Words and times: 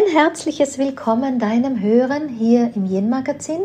Ein 0.00 0.12
herzliches 0.14 0.78
Willkommen 0.78 1.38
deinem 1.38 1.78
Hören 1.78 2.28
hier 2.28 2.70
im 2.74 2.86
Yin-Magazin. 2.86 3.60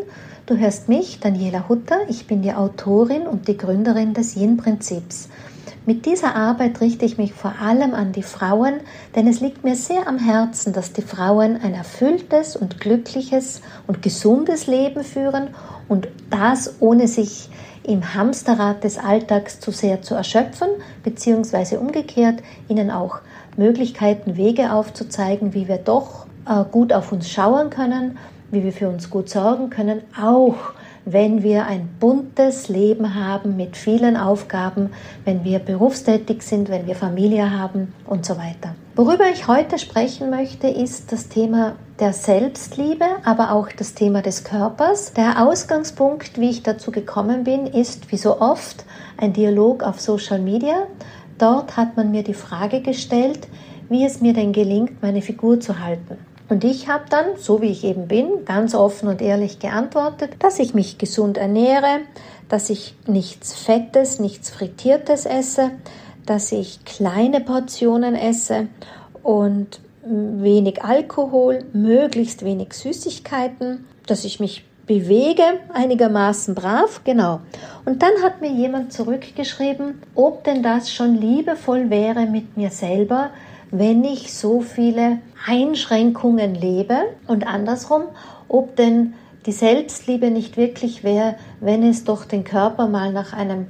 Du 0.46 0.58
hörst 0.58 0.90
mich, 0.90 1.20
Daniela 1.22 1.70
Hutter. 1.70 2.00
Ich 2.10 2.28
bin 2.28 2.42
die 2.42 2.52
Autorin 2.52 3.26
und 3.26 3.47
die 3.47 3.56
Gründerin 3.56 4.13
des 4.13 4.35
Yin-Prinzips. 4.35 5.29
Mit 5.85 6.06
dieser 6.06 6.35
Arbeit 6.35 6.81
richte 6.81 7.06
ich 7.06 7.17
mich 7.17 7.34
vor 7.34 7.53
allem 7.62 7.94
an 7.94 8.12
die 8.12 8.24
Frauen, 8.24 8.81
denn 9.16 9.28
es 9.28 9.40
liegt 9.40 9.63
mir 9.63 9.76
sehr 9.76 10.08
am 10.08 10.17
Herzen, 10.17 10.74
dass 10.74 10.92
die 10.92 11.03
Frauen 11.03 11.58
ein 11.62 11.74
erfülltes 11.74 12.58
und 12.58 12.81
glückliches 12.81 13.62
und 13.88 14.02
gesundes 14.02 14.67
Leben 14.67 15.06
führen 15.06 15.49
und 15.88 16.09
das 16.30 16.76
ohne 16.81 17.08
sich 17.08 17.49
im 17.84 18.13
Hamsterrad 18.13 18.83
des 18.83 18.97
Alltags 18.97 19.59
zu 19.59 19.72
sehr 19.72 20.02
zu 20.02 20.16
erschöpfen, 20.16 20.67
beziehungsweise 21.03 21.80
umgekehrt 21.80 22.41
ihnen 22.67 22.91
auch 22.91 23.20
Möglichkeiten, 23.58 24.36
Wege 24.36 24.73
aufzuzeigen, 24.73 25.53
wie 25.53 25.67
wir 25.67 25.77
doch 25.77 26.24
gut 26.72 26.94
auf 26.94 27.12
uns 27.12 27.30
schauen 27.30 27.70
können, 27.70 28.17
wie 28.52 28.63
wir 28.63 28.72
für 28.72 28.90
uns 28.90 29.09
gut 29.09 29.30
sorgen 29.30 29.70
können, 29.70 30.02
auch 30.20 30.55
wenn 31.05 31.44
wir 31.44 31.67
ein 31.67 31.88
buntes 31.99 32.67
Leben 32.67 33.13
haben 33.13 33.55
mit 33.55 33.77
vielen 33.77 34.17
Aufgaben, 34.17 34.89
wenn 35.23 35.44
wir 35.44 35.59
berufstätig 35.59 36.41
sind, 36.41 36.70
wenn 36.70 36.88
wir 36.88 36.95
Familie 36.95 37.52
haben 37.59 37.94
und 38.08 38.26
so 38.26 38.38
weiter. 38.38 38.76
Worüber 38.95 39.26
ich 39.31 39.48
heute 39.48 39.77
sprechen 39.77 40.30
möchte, 40.30 40.67
ist 40.67 41.12
das 41.12 41.30
Thema 41.30 41.76
der 42.00 42.13
Selbstliebe, 42.13 43.05
aber 43.23 43.52
auch 43.52 43.70
das 43.70 43.94
Thema 43.94 44.22
des 44.22 44.44
Körpers. 44.44 45.14
Der 45.14 45.45
Ausgangspunkt, 45.45 46.39
wie 46.39 46.50
ich 46.50 46.64
dazu 46.64 46.91
gekommen 46.91 47.44
bin, 47.44 47.67
ist 47.67 48.12
wie 48.12 48.17
so 48.17 48.41
oft 48.41 48.86
ein 49.17 49.34
Dialog 49.34 49.84
auf 49.84 50.00
Social 50.00 50.39
Media. 50.39 50.88
Dort 51.38 51.78
hat 51.78 51.97
man 51.97 52.12
mir 52.12 52.23
die 52.23 52.34
Frage 52.34 52.81
gestellt, 52.81 53.47
wie 53.89 54.06
es 54.06 54.22
mir 54.22 54.34
denn 54.34 54.53
gelingt, 54.53 55.02
meine 55.03 55.22
Figur 55.22 55.59
zu 55.59 55.80
halten. 55.80 56.17
Und 56.47 56.63
ich 56.63 56.88
habe 56.88 57.05
dann, 57.09 57.38
so 57.38 57.61
wie 57.61 57.71
ich 57.71 57.83
eben 57.83 58.07
bin, 58.07 58.45
ganz 58.45 58.75
offen 58.75 59.09
und 59.09 59.21
ehrlich 59.21 59.59
geantwortet, 59.59 60.31
dass 60.39 60.59
ich 60.59 60.73
mich 60.73 60.97
gesund 60.97 61.38
ernähre, 61.38 62.01
dass 62.49 62.69
ich 62.69 62.95
nichts 63.07 63.53
Fettes, 63.53 64.19
nichts 64.19 64.51
Frittiertes 64.51 65.25
esse, 65.25 65.71
dass 66.25 66.51
ich 66.51 66.85
kleine 66.85 67.41
Portionen 67.41 68.16
esse 68.16 68.67
und 69.23 69.79
wenig 70.03 70.83
Alkohol, 70.83 71.66
möglichst 71.73 72.45
wenig 72.45 72.73
Süßigkeiten, 72.73 73.85
dass 74.05 74.23
ich 74.23 74.39
mich 74.39 74.66
bewege, 74.85 75.41
einigermaßen 75.73 76.53
brav, 76.53 77.01
genau. 77.03 77.39
Und 77.85 78.03
dann 78.03 78.11
hat 78.23 78.41
mir 78.41 78.51
jemand 78.51 78.93
zurückgeschrieben, 78.93 80.01
ob 80.13 80.43
denn 80.43 80.61
das 80.61 80.91
schon 80.91 81.16
liebevoll 81.16 81.89
wäre 81.89 82.27
mit 82.27 82.55
mir 82.55 82.69
selber, 82.69 83.31
wenn 83.71 84.03
ich 84.03 84.33
so 84.33 84.61
viele 84.61 85.19
Einschränkungen 85.45 86.55
lebe 86.55 86.97
und 87.27 87.47
andersrum, 87.47 88.03
ob 88.47 88.75
denn 88.75 89.13
die 89.45 89.52
Selbstliebe 89.52 90.31
nicht 90.31 90.57
wirklich 90.57 91.03
wäre, 91.03 91.35
wenn 91.59 91.83
es 91.83 92.03
doch 92.03 92.25
den 92.25 92.44
Körper 92.44 92.88
mal 92.88 93.11
nach 93.11 93.33
einem 93.33 93.67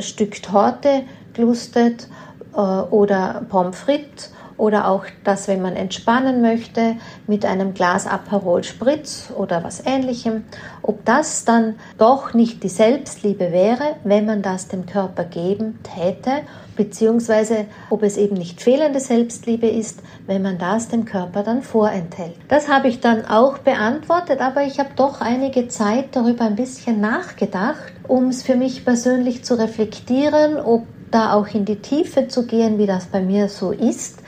Stück 0.00 0.42
Torte 0.42 1.02
glustet 1.32 2.08
äh, 2.54 2.58
oder 2.58 3.46
Pommes 3.48 3.78
frites 3.78 4.32
oder 4.58 4.88
auch 4.88 5.04
das, 5.24 5.48
wenn 5.48 5.60
man 5.60 5.76
entspannen 5.76 6.40
möchte 6.40 6.96
mit 7.26 7.44
einem 7.44 7.74
Glas 7.74 8.06
Aperol 8.06 8.64
Spritz 8.64 9.30
oder 9.36 9.62
was 9.62 9.84
ähnlichem, 9.84 10.44
ob 10.82 11.04
das 11.04 11.44
dann 11.44 11.74
doch 11.98 12.32
nicht 12.32 12.62
die 12.62 12.68
Selbstliebe 12.68 13.52
wäre, 13.52 13.96
wenn 14.04 14.24
man 14.24 14.42
das 14.42 14.68
dem 14.68 14.86
Körper 14.86 15.24
geben 15.24 15.78
täte, 15.82 16.42
beziehungsweise 16.76 17.66
ob 17.90 18.02
es 18.02 18.16
eben 18.16 18.36
nicht 18.36 18.60
fehlende 18.60 19.00
Selbstliebe 19.00 19.66
ist, 19.66 20.00
wenn 20.26 20.42
man 20.42 20.58
das 20.58 20.88
dem 20.88 21.04
Körper 21.04 21.42
dann 21.42 21.62
vorenthält. 21.62 22.36
Das 22.48 22.68
habe 22.68 22.88
ich 22.88 23.00
dann 23.00 23.24
auch 23.24 23.58
beantwortet, 23.58 24.40
aber 24.40 24.62
ich 24.62 24.78
habe 24.78 24.90
doch 24.96 25.20
einige 25.20 25.68
Zeit 25.68 26.08
darüber 26.12 26.44
ein 26.44 26.56
bisschen 26.56 27.00
nachgedacht, 27.00 27.92
um 28.06 28.28
es 28.28 28.42
für 28.42 28.56
mich 28.56 28.84
persönlich 28.84 29.44
zu 29.44 29.58
reflektieren, 29.58 30.56
ob 30.58 30.84
da 31.10 31.32
auch 31.34 31.48
in 31.48 31.64
die 31.64 31.76
Tiefe 31.76 32.28
zu 32.28 32.46
gehen, 32.46 32.78
wie 32.78 32.86
das 32.86 33.06
bei 33.06 33.20
mir 33.20 33.48
so 33.48 33.72
ist 33.72 34.20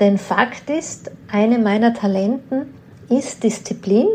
denn 0.00 0.18
Fakt 0.18 0.70
ist, 0.70 1.10
eine 1.30 1.58
meiner 1.58 1.94
Talenten 1.94 2.74
ist 3.08 3.44
Disziplin. 3.44 4.08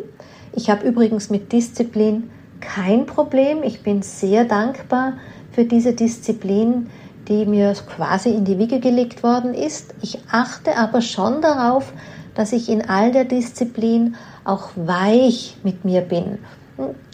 Ich 0.53 0.69
habe 0.69 0.85
übrigens 0.87 1.29
mit 1.29 1.51
Disziplin 1.51 2.29
kein 2.59 3.05
Problem. 3.05 3.63
Ich 3.63 3.81
bin 3.81 4.01
sehr 4.01 4.45
dankbar 4.45 5.13
für 5.51 5.63
diese 5.63 5.93
Disziplin, 5.93 6.89
die 7.29 7.45
mir 7.45 7.73
quasi 7.95 8.29
in 8.29 8.43
die 8.43 8.57
Wiege 8.57 8.79
gelegt 8.79 9.23
worden 9.23 9.53
ist. 9.53 9.93
Ich 10.01 10.19
achte 10.31 10.75
aber 10.75 11.01
schon 11.01 11.41
darauf, 11.41 11.93
dass 12.35 12.51
ich 12.51 12.69
in 12.69 12.89
all 12.89 13.11
der 13.11 13.25
Disziplin 13.25 14.15
auch 14.43 14.69
weich 14.75 15.55
mit 15.63 15.85
mir 15.85 16.01
bin. 16.01 16.39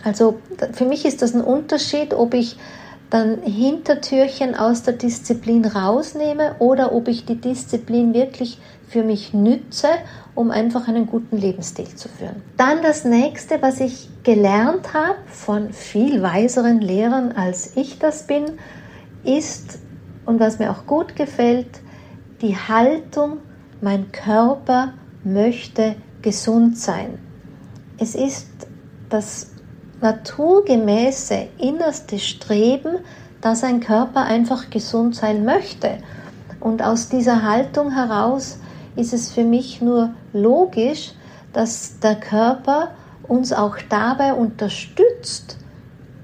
Also 0.03 0.39
für 0.73 0.85
mich 0.85 1.05
ist 1.05 1.21
das 1.21 1.33
ein 1.33 1.41
Unterschied, 1.41 2.13
ob 2.13 2.33
ich 2.33 2.57
dann 3.09 3.41
Hintertürchen 3.43 4.55
aus 4.55 4.83
der 4.83 4.93
Disziplin 4.93 5.65
rausnehme 5.65 6.55
oder 6.59 6.93
ob 6.93 7.07
ich 7.07 7.25
die 7.25 7.35
Disziplin 7.35 8.13
wirklich 8.13 8.59
für 8.87 9.03
mich 9.03 9.33
nütze, 9.33 9.89
um 10.35 10.51
einfach 10.51 10.87
einen 10.87 11.07
guten 11.07 11.37
Lebensstil 11.37 11.87
zu 11.95 12.09
führen. 12.09 12.41
Dann 12.57 12.81
das 12.81 13.03
nächste, 13.03 13.61
was 13.61 13.79
ich 13.79 14.09
gelernt 14.23 14.93
habe 14.93 15.17
von 15.27 15.71
viel 15.71 16.21
weiseren 16.21 16.81
Lehrern 16.81 17.31
als 17.31 17.75
ich 17.75 17.99
das 17.99 18.27
bin, 18.27 18.45
ist 19.23 19.79
und 20.25 20.39
was 20.39 20.59
mir 20.59 20.71
auch 20.71 20.85
gut 20.85 21.15
gefällt, 21.15 21.79
die 22.41 22.57
Haltung, 22.57 23.37
mein 23.81 24.11
Körper 24.11 24.93
möchte 25.23 25.95
gesund 26.21 26.77
sein. 26.77 27.19
Es 27.97 28.15
ist 28.15 28.47
das 29.09 29.51
naturgemäße 30.01 31.47
innerste 31.57 32.19
Streben, 32.19 32.97
dass 33.41 33.63
ein 33.63 33.79
Körper 33.79 34.23
einfach 34.23 34.69
gesund 34.69 35.15
sein 35.15 35.45
möchte. 35.45 35.99
Und 36.59 36.81
aus 36.81 37.09
dieser 37.09 37.43
Haltung 37.43 37.91
heraus 37.91 38.59
ist 38.95 39.13
es 39.13 39.31
für 39.31 39.43
mich 39.43 39.81
nur 39.81 40.13
logisch, 40.33 41.13
dass 41.53 41.99
der 41.99 42.15
Körper 42.15 42.91
uns 43.27 43.53
auch 43.53 43.77
dabei 43.89 44.33
unterstützt, 44.33 45.57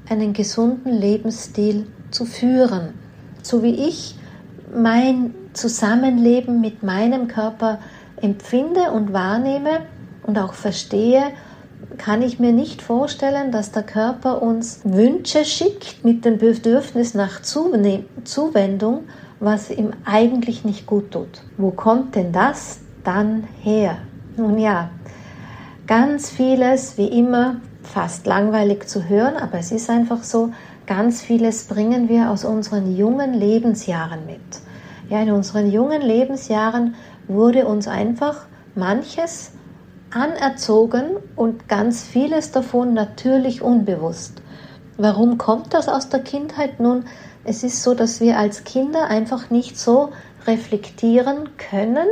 einen 0.10 0.34
gesunden 0.34 0.92
Lebensstil 0.94 1.88
zu 2.12 2.26
führen. 2.26 2.94
So 3.42 3.64
wie 3.64 3.88
ich 3.88 4.16
mein 4.74 5.34
Zusammenleben 5.54 6.62
mit 6.62 6.84
meinem 6.84 7.28
Körper 7.28 7.80
empfinde 8.22 8.92
und 8.92 9.14
wahrnehme 9.14 9.82
und 10.24 10.38
auch 10.38 10.54
verstehe, 10.54 11.24
kann 11.98 12.22
ich 12.22 12.40
mir 12.40 12.52
nicht 12.52 12.82
vorstellen, 12.82 13.52
dass 13.52 13.72
der 13.72 13.84
Körper 13.84 14.42
uns 14.42 14.82
Wünsche 14.84 15.46
schickt 15.46 16.04
mit 16.06 16.26
dem 16.26 16.38
Bedürfnis 16.38 17.14
nach 17.14 17.42
Zuwendung, 17.42 19.04
was 19.40 19.70
ihm 19.70 19.92
eigentlich 20.06 20.64
nicht 20.64 20.86
gut 20.86 21.12
tut. 21.12 21.42
Wo 21.58 21.72
kommt 21.72 22.16
denn 22.16 22.32
das 22.32 22.80
dann 23.04 23.48
her? 23.62 23.98
Nun 24.38 24.58
ja, 24.60 24.90
ganz 25.88 26.30
vieles, 26.30 26.98
wie 26.98 27.08
immer, 27.08 27.58
fast 27.84 28.26
langweilig 28.26 28.88
zu 28.88 29.10
hören, 29.10 29.36
aber 29.36 29.58
es 29.58 29.72
ist 29.72 29.90
einfach 29.90 30.24
so, 30.24 30.52
ganz 30.94 31.22
vieles 31.22 31.68
bringen 31.68 32.10
wir 32.10 32.32
aus 32.32 32.44
unseren 32.44 32.98
jungen 32.98 33.34
Lebensjahren 33.34 34.26
mit. 34.26 34.42
Ja, 35.10 35.22
in 35.22 35.32
unseren 35.32 35.72
jungen 35.72 36.02
Lebensjahren 36.02 36.96
wurde 37.30 37.66
uns 37.66 37.88
einfach 37.88 38.46
manches 38.76 39.54
anerzogen 40.14 41.12
und 41.38 41.70
ganz 41.70 42.04
vieles 42.04 42.52
davon 42.52 42.94
natürlich 42.94 43.62
unbewusst. 43.62 44.42
Warum 44.98 45.38
kommt 45.38 45.74
das 45.74 45.88
aus 45.88 46.10
der 46.10 46.20
Kindheit? 46.20 46.82
Nun, 46.82 47.06
es 47.46 47.64
ist 47.64 47.84
so, 47.84 47.94
dass 47.94 48.20
wir 48.20 48.38
als 48.38 48.66
Kinder 48.66 49.08
einfach 49.08 49.50
nicht 49.50 49.80
so 49.80 50.10
reflektieren 50.46 51.52
können 51.56 52.08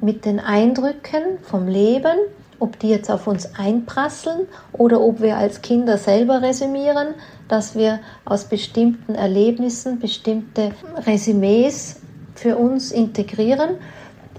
mit 0.00 0.24
den 0.24 0.40
Eindrücken 0.40 1.38
vom 1.42 1.68
Leben, 1.68 2.18
ob 2.60 2.78
die 2.78 2.88
jetzt 2.88 3.10
auf 3.10 3.26
uns 3.26 3.54
einprasseln 3.56 4.46
oder 4.72 5.00
ob 5.00 5.20
wir 5.20 5.36
als 5.36 5.62
Kinder 5.62 5.98
selber 5.98 6.42
resümieren, 6.42 7.14
dass 7.48 7.74
wir 7.74 8.00
aus 8.24 8.44
bestimmten 8.44 9.14
Erlebnissen 9.14 9.98
bestimmte 9.98 10.72
Resümees 11.06 12.00
für 12.34 12.56
uns 12.56 12.92
integrieren 12.92 13.76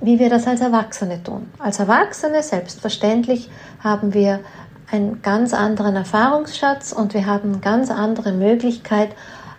wie 0.01 0.19
wir 0.19 0.29
das 0.29 0.47
als 0.47 0.61
Erwachsene 0.61 1.21
tun. 1.23 1.47
Als 1.59 1.79
Erwachsene, 1.79 2.43
selbstverständlich, 2.43 3.49
haben 3.79 4.13
wir 4.13 4.39
einen 4.91 5.21
ganz 5.21 5.53
anderen 5.53 5.95
Erfahrungsschatz 5.95 6.91
und 6.93 7.13
wir 7.13 7.25
haben 7.25 7.53
eine 7.53 7.59
ganz 7.59 7.91
andere 7.91 8.31
Möglichkeit, 8.31 9.09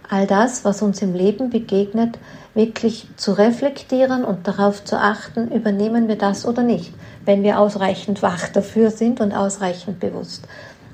all 0.09 0.27
das, 0.27 0.65
was 0.65 0.83
uns 0.83 1.03
im 1.03 1.15
Leben 1.15 1.51
begegnet, 1.51 2.19
wirklich 2.55 3.06
zu 3.17 3.32
reflektieren 3.32 4.25
und 4.25 4.47
darauf 4.47 4.85
zu 4.85 4.99
achten, 4.99 5.50
übernehmen 5.52 6.08
wir 6.08 6.17
das 6.17 6.47
oder 6.47 6.62
nicht, 6.62 6.93
wenn 7.25 7.43
wir 7.43 7.58
ausreichend 7.58 8.23
wach 8.23 8.49
dafür 8.49 8.91
sind 8.91 9.20
und 9.20 9.32
ausreichend 9.32 10.00
bewusst. 10.00 10.47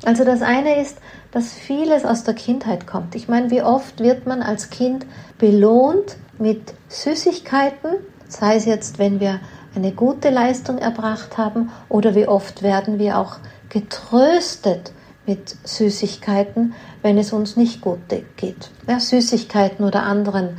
Also 0.04 0.24
das 0.24 0.42
eine 0.42 0.80
ist, 0.80 0.98
dass 1.32 1.52
vieles 1.52 2.04
aus 2.04 2.24
der 2.24 2.34
Kindheit 2.34 2.86
kommt. 2.86 3.14
Ich 3.14 3.28
meine, 3.28 3.50
wie 3.50 3.62
oft 3.62 4.00
wird 4.00 4.26
man 4.26 4.42
als 4.42 4.70
Kind 4.70 5.06
belohnt 5.38 6.16
mit 6.38 6.74
Süßigkeiten, 6.88 7.90
sei 8.28 8.56
es 8.56 8.66
jetzt, 8.66 8.98
wenn 8.98 9.20
wir 9.20 9.40
eine 9.74 9.92
gute 9.92 10.30
Leistung 10.30 10.78
erbracht 10.78 11.38
haben 11.38 11.70
oder 11.88 12.14
wie 12.14 12.28
oft 12.28 12.62
werden 12.62 12.98
wir 12.98 13.18
auch 13.18 13.36
getröstet 13.68 14.92
mit 15.26 15.56
Süßigkeiten, 15.64 16.74
wenn 17.02 17.18
es 17.18 17.32
uns 17.32 17.56
nicht 17.56 17.80
gut 17.80 17.98
geht. 18.36 18.70
Ja, 18.88 19.00
Süßigkeiten 19.00 19.84
oder 19.84 20.04
anderen 20.04 20.58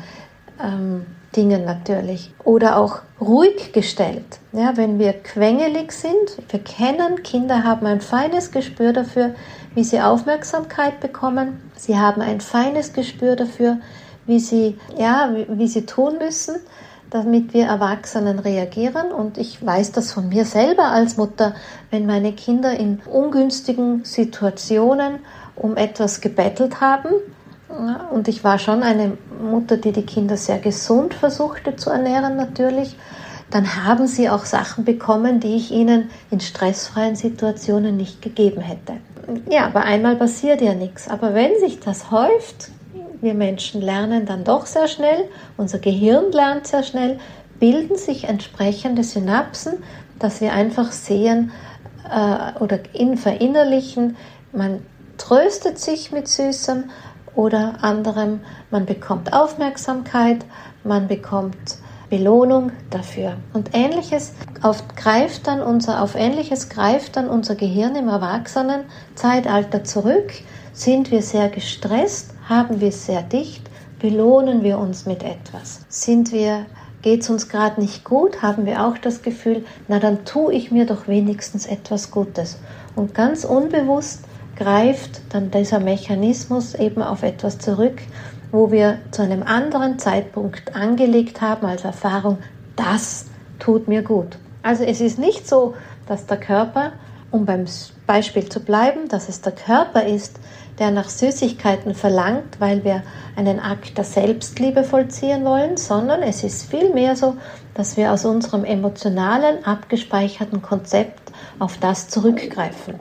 ähm, 0.62 1.06
Dingen 1.36 1.66
natürlich. 1.66 2.34
Oder 2.44 2.78
auch 2.78 3.02
ruhig 3.22 3.74
gestellt. 3.74 4.40
Ja, 4.54 4.76
wenn 4.76 5.00
wir 5.00 5.14
quengelig 5.14 5.92
sind, 5.92 6.38
wir 6.50 6.60
kennen, 6.60 7.24
Kinder 7.24 7.64
haben 7.64 7.86
ein 7.86 8.02
feines 8.02 8.52
Gespür 8.52 8.94
dafür, 8.94 9.36
wie 9.76 9.84
sie 9.84 10.02
Aufmerksamkeit 10.02 11.00
bekommen. 11.00 11.62
Sie 11.76 11.98
haben 11.98 12.22
ein 12.22 12.42
feines 12.42 12.94
Gespür 12.94 13.36
dafür, 13.36 13.78
wie 14.26 14.40
sie, 14.40 14.78
ja, 14.98 15.32
wie, 15.34 15.46
wie 15.58 15.68
sie 15.68 15.86
tun 15.86 16.18
müssen, 16.18 16.56
damit 17.10 17.54
wir 17.54 17.66
Erwachsenen 17.66 18.40
reagieren. 18.40 19.12
Und 19.12 19.38
ich 19.38 19.64
weiß 19.66 19.92
das 19.92 20.14
von 20.14 20.30
mir 20.30 20.46
selber 20.46 20.86
als 20.86 21.18
Mutter, 21.18 21.54
wenn 21.92 22.06
meine 22.06 22.34
Kinder 22.34 22.78
in 22.78 23.00
ungünstigen 23.06 24.04
Situationen 24.04 25.20
um 25.56 25.76
etwas 25.76 26.22
gebettelt 26.22 26.82
haben, 26.82 27.10
und 28.12 28.28
ich 28.28 28.44
war 28.44 28.60
schon 28.60 28.82
eine 28.82 29.18
Mutter, 29.42 29.78
die 29.78 29.92
die 29.92 30.06
Kinder 30.06 30.38
sehr 30.38 30.60
gesund 30.60 31.14
versuchte 31.14 31.76
zu 31.76 31.90
ernähren 31.90 32.36
natürlich. 32.36 32.96
Dann 33.50 33.86
haben 33.86 34.08
sie 34.08 34.30
auch 34.30 34.46
Sachen 34.46 34.84
bekommen, 34.84 35.40
die 35.40 35.56
ich 35.56 35.72
ihnen 35.72 36.10
in 36.32 36.40
stressfreien 36.40 37.16
Situationen 37.16 37.96
nicht 37.96 38.22
gegeben 38.22 38.62
hätte. 38.62 38.98
Ja, 39.50 39.66
aber 39.66 39.82
einmal 39.82 40.16
passiert 40.16 40.62
ja 40.62 40.74
nichts. 40.74 41.10
Aber 41.10 41.34
wenn 41.34 41.58
sich 41.60 41.80
das 41.80 42.12
häuft, 42.12 42.70
wir 43.22 43.34
Menschen 43.34 43.82
lernen 43.82 44.26
dann 44.26 44.44
doch 44.44 44.66
sehr 44.66 44.88
schnell, 44.88 45.26
unser 45.58 45.80
Gehirn 45.80 46.32
lernt 46.32 46.68
sehr 46.68 46.84
schnell, 46.84 47.20
bilden 47.60 47.98
sich 47.98 48.26
entsprechende 48.26 49.04
Synapsen, 49.04 49.84
dass 50.20 50.42
wir 50.42 50.54
einfach 50.54 50.92
sehen 50.92 51.52
äh, 52.10 52.60
oder 52.62 52.80
in 52.94 53.18
verinnerlichen, 53.18 54.16
man 54.52 54.82
tröstet 55.18 55.80
sich 55.80 56.12
mit 56.12 56.28
Süßem, 56.28 56.86
oder 57.38 57.76
anderem, 57.82 58.42
man 58.72 58.86
bekommt 58.86 59.32
Aufmerksamkeit, 59.32 60.44
man 60.84 61.08
bekommt 61.08 61.78
Belohnung 62.10 62.72
dafür. 62.90 63.38
Und 63.54 63.70
ähnliches 63.74 64.34
auf, 64.62 64.84
greift 64.96 65.48
dann 65.48 65.62
unser, 65.62 66.02
auf 66.02 66.16
ähnliches 66.16 66.70
greift 66.70 67.16
dann 67.16 67.30
unser 67.30 67.56
Gehirn 67.56 67.96
im 67.96 68.08
Erwachsenenzeitalter 68.08 69.84
zurück. 69.84 70.34
Sind 70.74 71.12
wir 71.12 71.22
sehr 71.22 71.50
gestresst, 71.50 72.34
haben 72.50 72.82
wir 72.82 72.90
es 72.90 73.06
sehr 73.06 73.22
dicht, 73.22 73.70
belohnen 74.00 74.64
wir 74.64 74.80
uns 74.80 75.06
mit 75.06 75.24
etwas. 75.24 75.82
Sind 75.90 76.32
wir 76.32 76.66
geht 77.04 77.22
es 77.22 77.30
uns 77.30 77.48
gerade 77.48 77.80
nicht 77.80 78.04
gut, 78.04 78.42
haben 78.42 78.66
wir 78.66 78.84
auch 78.84 78.98
das 78.98 79.22
Gefühl, 79.22 79.64
na 79.88 80.00
dann 80.00 80.26
tue 80.26 80.54
ich 80.54 80.72
mir 80.72 80.86
doch 80.86 81.08
wenigstens 81.08 81.66
etwas 81.66 82.12
Gutes. 82.12 82.58
Und 82.96 83.14
ganz 83.14 83.46
unbewusst 83.46 84.24
greift 84.58 85.22
dann 85.30 85.52
dieser 85.52 85.80
Mechanismus 85.80 86.74
eben 86.76 87.02
auf 87.02 87.24
etwas 87.24 87.60
zurück, 87.60 88.02
wo 88.52 88.72
wir 88.72 89.00
zu 89.12 89.22
einem 89.22 89.44
anderen 89.44 90.00
Zeitpunkt 90.00 90.76
angelegt 90.76 91.42
haben 91.42 91.66
als 91.66 91.84
Erfahrung, 91.84 92.38
das 92.76 93.28
tut 93.60 93.88
mir 93.88 94.02
gut. 94.02 94.38
Also 94.64 94.84
es 94.84 95.02
ist 95.02 95.20
nicht 95.20 95.48
so, 95.48 95.76
dass 96.08 96.26
der 96.26 96.38
Körper, 96.38 96.94
um 97.32 97.46
beim 97.46 97.66
Beispiel 98.06 98.48
zu 98.48 98.60
bleiben, 98.60 99.08
dass 99.10 99.30
es 99.30 99.42
der 99.42 99.54
Körper 99.54 100.04
ist, 100.04 100.40
der 100.80 100.92
nach 100.92 101.10
Süßigkeiten 101.10 101.96
verlangt, 101.96 102.60
weil 102.60 102.84
wir 102.84 103.04
einen 103.36 103.60
Akt 103.60 103.98
der 103.98 104.04
Selbstliebe 104.04 104.84
vollziehen 104.84 105.44
wollen, 105.44 105.78
sondern 105.78 106.22
es 106.22 106.44
ist 106.44 106.70
vielmehr 106.70 107.16
so, 107.16 107.36
dass 107.74 107.98
wir 107.98 108.12
aus 108.12 108.26
unserem 108.26 108.64
emotionalen, 108.64 109.66
abgespeicherten 109.66 110.62
Konzept 110.62 111.32
auf 111.60 111.78
das 111.80 112.10
zurückgreifen. 112.10 112.96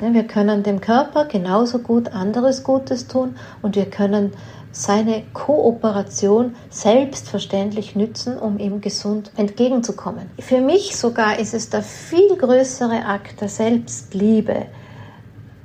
Wir 0.00 0.24
können 0.24 0.62
dem 0.62 0.80
Körper 0.80 1.24
genauso 1.24 1.80
gut 1.80 2.12
anderes 2.12 2.62
Gutes 2.62 3.08
tun 3.08 3.36
und 3.62 3.74
wir 3.74 3.90
können 3.90 4.32
seine 4.70 5.24
Kooperation 5.32 6.54
selbstverständlich 6.70 7.96
nützen, 7.96 8.38
um 8.38 8.58
ihm 8.58 8.80
gesund 8.80 9.32
entgegenzukommen. 9.36 10.30
Für 10.38 10.60
mich 10.60 10.96
sogar 10.96 11.38
ist 11.38 11.52
es 11.52 11.70
der 11.70 11.82
viel 11.82 12.36
größere 12.36 13.04
Akt 13.06 13.40
der 13.40 13.48
Selbstliebe, 13.48 14.66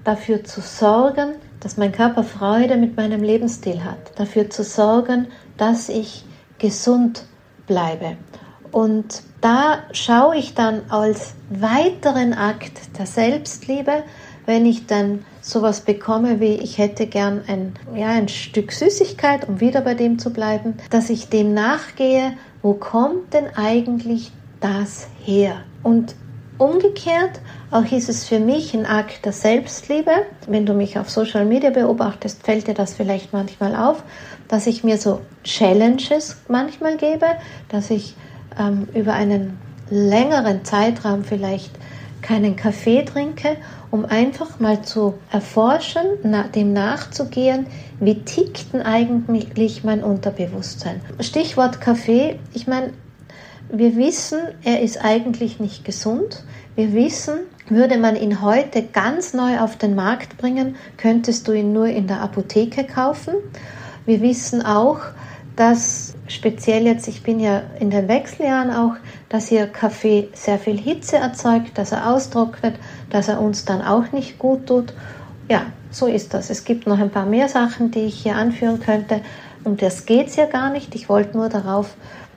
dafür 0.03 0.44
zu 0.44 0.62
sorgen, 0.62 1.35
dass 1.59 1.77
mein 1.77 1.91
Körper 1.91 2.24
Freude 2.24 2.75
mit 2.75 2.97
meinem 2.97 3.21
Lebensstil 3.21 3.83
hat, 3.83 4.18
dafür 4.18 4.50
zu 4.50 4.63
sorgen, 4.63 5.27
dass 5.57 5.89
ich 5.89 6.25
gesund 6.57 7.25
bleibe. 7.68 8.18
Und 8.74 9.22
da 9.40 9.84
schaue 9.92 10.36
ich 10.36 10.56
dann 10.56 10.81
als 10.90 11.36
weiteren 11.50 12.34
Akt 12.34 12.98
der 12.98 13.06
Selbstliebe, 13.06 14.04
wenn 14.48 14.66
ich 14.66 14.88
dann 14.88 15.24
sowas 15.42 15.81
bekomme 15.81 16.40
wie 16.40 16.56
ich 16.56 16.80
hätte 16.80 17.06
gern 17.06 17.44
ein, 17.48 17.74
ja, 17.96 18.08
ein 18.08 18.28
Stück 18.28 18.72
Süßigkeit, 18.72 19.48
um 19.48 19.60
wieder 19.62 19.81
bei 19.81 19.94
dem 19.94 20.18
zu 20.18 20.34
bleiben, 20.34 20.74
dass 20.90 21.12
ich 21.12 21.30
dem 21.30 21.54
nachgehe, 21.54 22.34
wo 22.64 22.74
kommt 22.74 23.34
denn 23.34 23.46
eigentlich 23.56 24.31
das 24.60 25.08
her? 25.24 25.62
Und 25.84 26.16
umgekehrt, 26.58 27.42
auch 27.69 27.92
ist 27.92 28.10
es 28.10 28.28
für 28.28 28.40
mich 28.40 28.74
ein 28.74 28.88
Akt 28.88 29.24
der 29.24 29.34
Selbstliebe. 29.34 30.12
Wenn 30.48 30.66
du 30.66 30.74
mich 30.74 30.98
auf 30.98 31.12
Social 31.12 31.46
Media 31.46 31.69
beobachtest, 31.69 32.44
fällt 32.44 32.68
dir 32.68 32.74
das 32.74 32.96
vielleicht 32.96 33.34
manchmal 33.34 33.76
auf, 33.76 34.04
dass 34.48 34.66
ich 34.66 34.84
mir 34.84 34.98
so 34.98 35.22
Challenges 35.44 36.38
manchmal 36.48 36.98
gebe, 36.98 37.28
dass 37.69 37.92
ich 37.92 38.16
ähm, 38.60 38.88
über 38.94 39.14
einen 39.14 39.58
längeren 39.90 40.64
Zeitraum 40.66 41.24
vielleicht 41.24 41.72
keinen 42.22 42.56
Kaffee 42.56 43.04
trinke, 43.04 43.58
um 43.92 44.06
einfach 44.06 44.60
mal 44.60 44.82
zu 44.82 45.16
erforschen, 45.32 46.04
na, 46.24 46.44
dem 46.44 46.74
nachzugehen, 46.74 47.68
wie 48.00 48.24
tickt 48.24 48.74
denn 48.74 48.82
eigentlich 48.82 49.84
mein 49.84 50.04
Unterbewusstsein. 50.04 51.02
Stichwort 51.20 51.82
Kaffee, 51.82 52.40
ich 52.54 52.66
meine, 52.66 52.94
wir 53.72 53.96
wissen, 53.96 54.40
er 54.64 54.82
ist 54.82 55.04
eigentlich 55.04 55.60
nicht 55.60 55.86
gesund. 55.86 56.44
Wir 56.76 56.94
wissen, 56.94 57.40
würde 57.70 57.98
man 57.98 58.16
ihn 58.16 58.42
heute 58.42 58.84
ganz 58.84 59.34
neu 59.34 59.60
auf 59.60 59.78
den 59.78 59.96
Markt 59.96 60.38
bringen, 60.38 60.76
könntest 60.98 61.48
du 61.48 61.52
ihn 61.52 61.74
nur 61.74 61.88
in 61.88 62.08
der 62.08 62.22
Apotheke 62.22 62.84
kaufen. 62.84 63.36
Wir 64.06 64.22
wissen 64.22 64.66
auch, 64.66 65.00
dass 65.56 66.16
speziell 66.33 66.85
jetzt, 66.85 67.07
ich 67.07 67.23
bin 67.23 67.40
ja 67.40 67.61
in 67.80 67.90
den 67.90 68.07
Wechseljahren 68.07 68.71
auch, 68.71 68.95
dass 69.30 69.47
hier 69.47 69.68
Kaffee 69.68 70.30
sehr 70.33 70.59
viel 70.59 70.78
Hitze 70.78 71.18
erzeugt, 71.18 71.78
dass 71.78 71.92
er 71.92 72.09
austrocknet, 72.09 72.75
dass 73.09 73.28
er 73.28 73.42
uns 73.42 73.66
dann 73.66 73.81
auch 73.81 74.11
nicht 74.11 74.40
gut 74.40 74.68
tut. 74.68 74.94
Ja, 75.49 75.68
so 75.92 76.07
ist 76.07 76.33
das. 76.33 76.49
Es 76.49 76.66
gibt 76.66 76.87
noch 76.87 76.99
ein 76.99 77.11
paar 77.11 77.25
mehr 77.25 77.49
Sachen, 77.49 77.92
die 77.92 78.02
ich 78.02 78.16
hier 78.16 78.35
anführen 78.35 78.80
könnte. 78.80 79.21
Um 79.63 79.78
das 79.78 80.06
geht 80.06 80.28
es 80.28 80.35
ja 80.35 80.45
gar 80.45 80.69
nicht. 80.69 80.95
Ich 80.95 81.09
wollte 81.09 81.37
nur 81.37 81.49
darauf, 81.49 81.95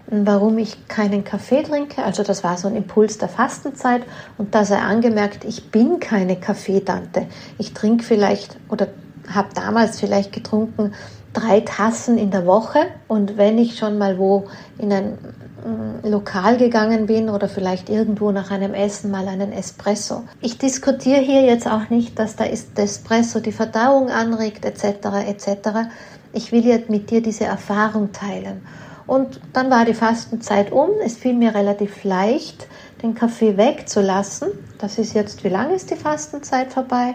warum 0.08 0.58
ich 0.58 0.86
keinen 0.88 1.24
Kaffee 1.24 1.62
trinke. 1.62 2.04
Also 2.04 2.22
das 2.22 2.44
war 2.44 2.56
so 2.58 2.68
ein 2.68 2.76
Impuls 2.76 3.18
der 3.18 3.28
Fastenzeit. 3.28 4.02
Und 4.38 4.54
da 4.54 4.64
sei 4.64 4.78
angemerkt, 4.78 5.44
ich 5.44 5.70
bin 5.70 6.00
keine 6.00 6.36
Kaffeetante. 6.36 7.26
Ich 7.58 7.74
trinke 7.74 8.04
vielleicht 8.04 8.56
oder 8.68 8.88
habe 9.32 9.48
damals 9.54 9.98
vielleicht 9.98 10.32
getrunken 10.32 10.92
drei 11.32 11.60
Tassen 11.60 12.18
in 12.18 12.30
der 12.30 12.46
Woche. 12.46 12.80
Und 13.08 13.36
wenn 13.36 13.58
ich 13.58 13.78
schon 13.78 13.98
mal 13.98 14.18
wo 14.18 14.46
in 14.78 14.92
ein 14.92 15.18
mm, 15.64 16.08
Lokal 16.08 16.56
gegangen 16.56 17.06
bin 17.06 17.28
oder 17.28 17.48
vielleicht 17.48 17.88
irgendwo 17.88 18.30
nach 18.30 18.50
einem 18.50 18.74
Essen 18.74 19.10
mal 19.10 19.28
einen 19.28 19.52
Espresso. 19.52 20.24
Ich 20.40 20.58
diskutiere 20.58 21.20
hier 21.20 21.42
jetzt 21.42 21.66
auch 21.66 21.90
nicht, 21.90 22.18
dass 22.18 22.36
da 22.36 22.44
ist 22.44 22.78
Espresso 22.78 23.40
die 23.40 23.52
Verdauung 23.52 24.10
anregt 24.10 24.64
etc. 24.64 25.06
etc. 25.26 25.88
Ich 26.32 26.52
will 26.52 26.64
jetzt 26.64 26.90
mit 26.90 27.10
dir 27.10 27.22
diese 27.22 27.44
Erfahrung 27.44 28.12
teilen. 28.12 28.62
Und 29.06 29.40
dann 29.52 29.70
war 29.70 29.84
die 29.84 29.94
Fastenzeit 29.94 30.72
um. 30.72 30.90
Es 31.04 31.16
fiel 31.16 31.34
mir 31.34 31.54
relativ 31.54 32.02
leicht, 32.02 32.66
den 33.02 33.14
Kaffee 33.14 33.56
wegzulassen. 33.56 34.50
Das 34.78 34.98
ist 34.98 35.14
jetzt, 35.14 35.44
wie 35.44 35.48
lange 35.48 35.74
ist 35.74 35.90
die 35.90 35.96
Fastenzeit 35.96 36.72
vorbei? 36.72 37.14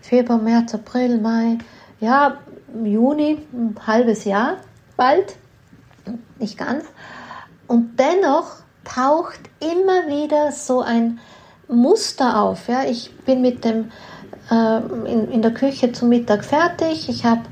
Februar, 0.00 0.38
März, 0.38 0.74
April, 0.74 1.20
Mai. 1.20 1.58
Ja, 2.00 2.38
Juni, 2.84 3.38
ein 3.52 3.74
halbes 3.86 4.24
Jahr 4.24 4.56
bald, 4.96 5.36
nicht 6.38 6.58
ganz. 6.58 6.84
Und 7.66 7.98
dennoch 7.98 8.56
taucht 8.84 9.40
immer 9.60 10.08
wieder 10.08 10.52
so 10.52 10.80
ein 10.80 11.20
Muster 11.68 12.40
auf. 12.40 12.68
Ja? 12.68 12.84
Ich 12.84 13.14
bin 13.24 13.40
mit 13.40 13.64
dem 13.64 13.90
äh, 14.50 14.78
in, 15.10 15.30
in 15.30 15.42
der 15.42 15.54
Küche 15.54 15.92
zum 15.92 16.08
Mittag 16.08 16.44
fertig, 16.44 17.08
ich 17.08 17.24
habe 17.24 17.42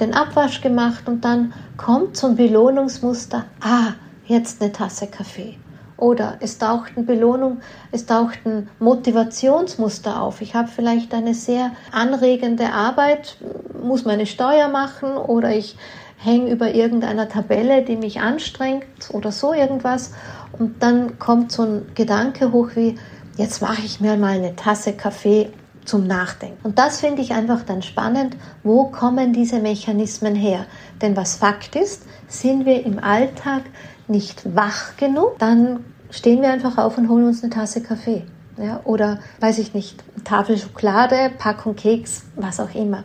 den 0.00 0.14
Abwasch 0.14 0.60
gemacht 0.60 1.08
und 1.08 1.24
dann 1.24 1.52
kommt 1.76 2.16
so 2.16 2.28
ein 2.28 2.36
Belohnungsmuster, 2.36 3.44
ah, 3.60 3.92
jetzt 4.26 4.62
eine 4.62 4.72
Tasse 4.72 5.08
Kaffee. 5.08 5.58
Oder 5.98 6.36
es 6.38 6.58
taucht 6.58 6.92
eine 6.96 7.04
Belohnung, 7.04 7.58
es 7.90 8.06
taucht 8.06 8.38
ein 8.46 8.70
Motivationsmuster 8.78 10.22
auf. 10.22 10.40
Ich 10.40 10.54
habe 10.54 10.68
vielleicht 10.68 11.12
eine 11.12 11.34
sehr 11.34 11.72
anregende 11.90 12.72
Arbeit, 12.72 13.36
muss 13.82 14.04
meine 14.04 14.26
Steuer 14.26 14.68
machen 14.68 15.16
oder 15.16 15.50
ich 15.50 15.76
hänge 16.16 16.50
über 16.50 16.72
irgendeiner 16.72 17.28
Tabelle, 17.28 17.82
die 17.82 17.96
mich 17.96 18.20
anstrengt 18.20 18.86
oder 19.12 19.32
so 19.32 19.52
irgendwas. 19.52 20.12
Und 20.56 20.82
dann 20.84 21.18
kommt 21.18 21.50
so 21.50 21.64
ein 21.64 21.86
Gedanke 21.96 22.52
hoch 22.52 22.70
wie, 22.74 22.96
jetzt 23.36 23.60
mache 23.60 23.82
ich 23.84 24.00
mir 24.00 24.16
mal 24.16 24.36
eine 24.36 24.54
Tasse 24.54 24.92
Kaffee 24.92 25.50
zum 25.88 26.06
Nachdenken. 26.06 26.58
Und 26.62 26.78
das 26.78 27.00
finde 27.00 27.22
ich 27.22 27.32
einfach 27.32 27.62
dann 27.62 27.82
spannend, 27.82 28.36
wo 28.62 28.84
kommen 28.84 29.32
diese 29.32 29.58
Mechanismen 29.58 30.34
her? 30.34 30.66
Denn 31.00 31.16
was 31.16 31.36
Fakt 31.36 31.74
ist, 31.74 32.04
sind 32.28 32.66
wir 32.66 32.84
im 32.84 33.02
Alltag 33.02 33.62
nicht 34.06 34.54
wach 34.54 34.96
genug, 34.96 35.38
dann 35.38 35.84
stehen 36.10 36.42
wir 36.42 36.50
einfach 36.50 36.78
auf 36.78 36.98
und 36.98 37.08
holen 37.08 37.26
uns 37.26 37.42
eine 37.42 37.52
Tasse 37.52 37.82
Kaffee. 37.82 38.24
Ja, 38.58 38.80
oder 38.84 39.20
weiß 39.40 39.58
ich 39.58 39.72
nicht, 39.72 40.02
Tafel 40.24 40.58
Schokolade, 40.58 41.30
Packung 41.38 41.76
Keks, 41.76 42.24
was 42.34 42.58
auch 42.58 42.74
immer. 42.74 43.04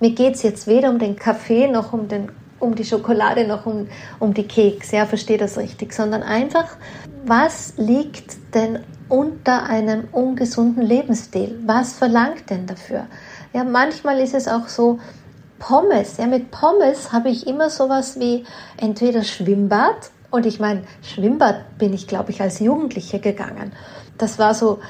Mir 0.00 0.12
geht 0.12 0.34
es 0.34 0.42
jetzt 0.42 0.66
weder 0.66 0.90
um 0.90 0.98
den 0.98 1.16
Kaffee 1.16 1.68
noch 1.68 1.92
um, 1.92 2.08
den, 2.08 2.30
um 2.58 2.74
die 2.74 2.84
Schokolade 2.84 3.46
noch 3.46 3.66
um, 3.66 3.86
um 4.18 4.32
die 4.32 4.48
Keks, 4.48 4.92
ja, 4.92 5.04
verstehe 5.04 5.36
das 5.36 5.58
richtig, 5.58 5.92
sondern 5.92 6.22
einfach, 6.22 6.76
was 7.26 7.74
liegt 7.76 8.54
denn 8.54 8.80
unter 9.08 9.64
einem 9.64 10.08
ungesunden 10.12 10.82
Lebensstil? 10.82 11.58
Was 11.66 11.94
verlangt 11.94 12.50
denn 12.50 12.66
dafür? 12.66 13.06
Ja, 13.52 13.64
manchmal 13.64 14.20
ist 14.20 14.34
es 14.34 14.48
auch 14.48 14.68
so, 14.68 14.98
Pommes, 15.58 16.16
ja, 16.18 16.26
mit 16.26 16.50
Pommes 16.50 17.12
habe 17.12 17.30
ich 17.30 17.46
immer 17.46 17.70
sowas 17.70 18.18
wie 18.18 18.44
entweder 18.76 19.22
Schwimmbad 19.22 20.10
und 20.30 20.46
ich 20.46 20.58
meine, 20.58 20.82
Schwimmbad 21.02 21.78
bin 21.78 21.92
ich, 21.92 22.06
glaube 22.06 22.32
ich, 22.32 22.42
als 22.42 22.58
Jugendliche 22.58 23.20
gegangen. 23.20 23.72
Das 24.18 24.38
war 24.38 24.52
so 24.52 24.80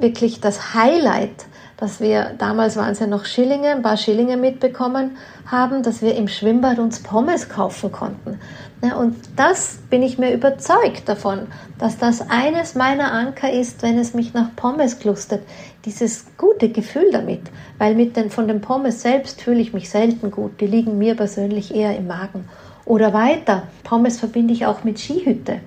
wirklich 0.00 0.40
das 0.40 0.74
Highlight, 0.74 1.46
dass 1.76 2.00
wir, 2.00 2.34
damals 2.38 2.76
waren 2.76 2.92
es 2.92 3.00
ja 3.00 3.06
noch 3.06 3.24
Schillinge, 3.24 3.70
ein 3.70 3.82
paar 3.82 3.96
Schillinge 3.96 4.36
mitbekommen 4.36 5.16
haben, 5.46 5.82
dass 5.82 6.00
wir 6.00 6.14
im 6.14 6.28
Schwimmbad 6.28 6.78
uns 6.78 7.02
Pommes 7.02 7.48
kaufen 7.48 7.92
konnten. 7.92 8.40
Ja, 8.84 8.96
und 8.96 9.14
das 9.36 9.78
bin 9.90 10.02
ich 10.02 10.18
mir 10.18 10.32
überzeugt 10.34 11.08
davon, 11.08 11.46
dass 11.78 11.98
das 11.98 12.28
eines 12.28 12.74
meiner 12.74 13.12
Anker 13.12 13.52
ist, 13.52 13.80
wenn 13.82 13.96
es 13.96 14.12
mich 14.12 14.34
nach 14.34 14.56
Pommes 14.56 14.98
klustert. 14.98 15.42
Dieses 15.84 16.26
gute 16.36 16.68
Gefühl 16.68 17.12
damit, 17.12 17.42
weil 17.78 17.94
mit 17.94 18.16
den, 18.16 18.28
von 18.28 18.48
den 18.48 18.60
Pommes 18.60 19.02
selbst 19.02 19.40
fühle 19.40 19.60
ich 19.60 19.72
mich 19.72 19.88
selten 19.88 20.32
gut. 20.32 20.60
Die 20.60 20.66
liegen 20.66 20.98
mir 20.98 21.14
persönlich 21.14 21.72
eher 21.72 21.96
im 21.96 22.08
Magen. 22.08 22.48
Oder 22.84 23.12
weiter, 23.12 23.68
Pommes 23.84 24.18
verbinde 24.18 24.52
ich 24.52 24.66
auch 24.66 24.82
mit 24.82 24.98
Skihütte. 24.98 25.60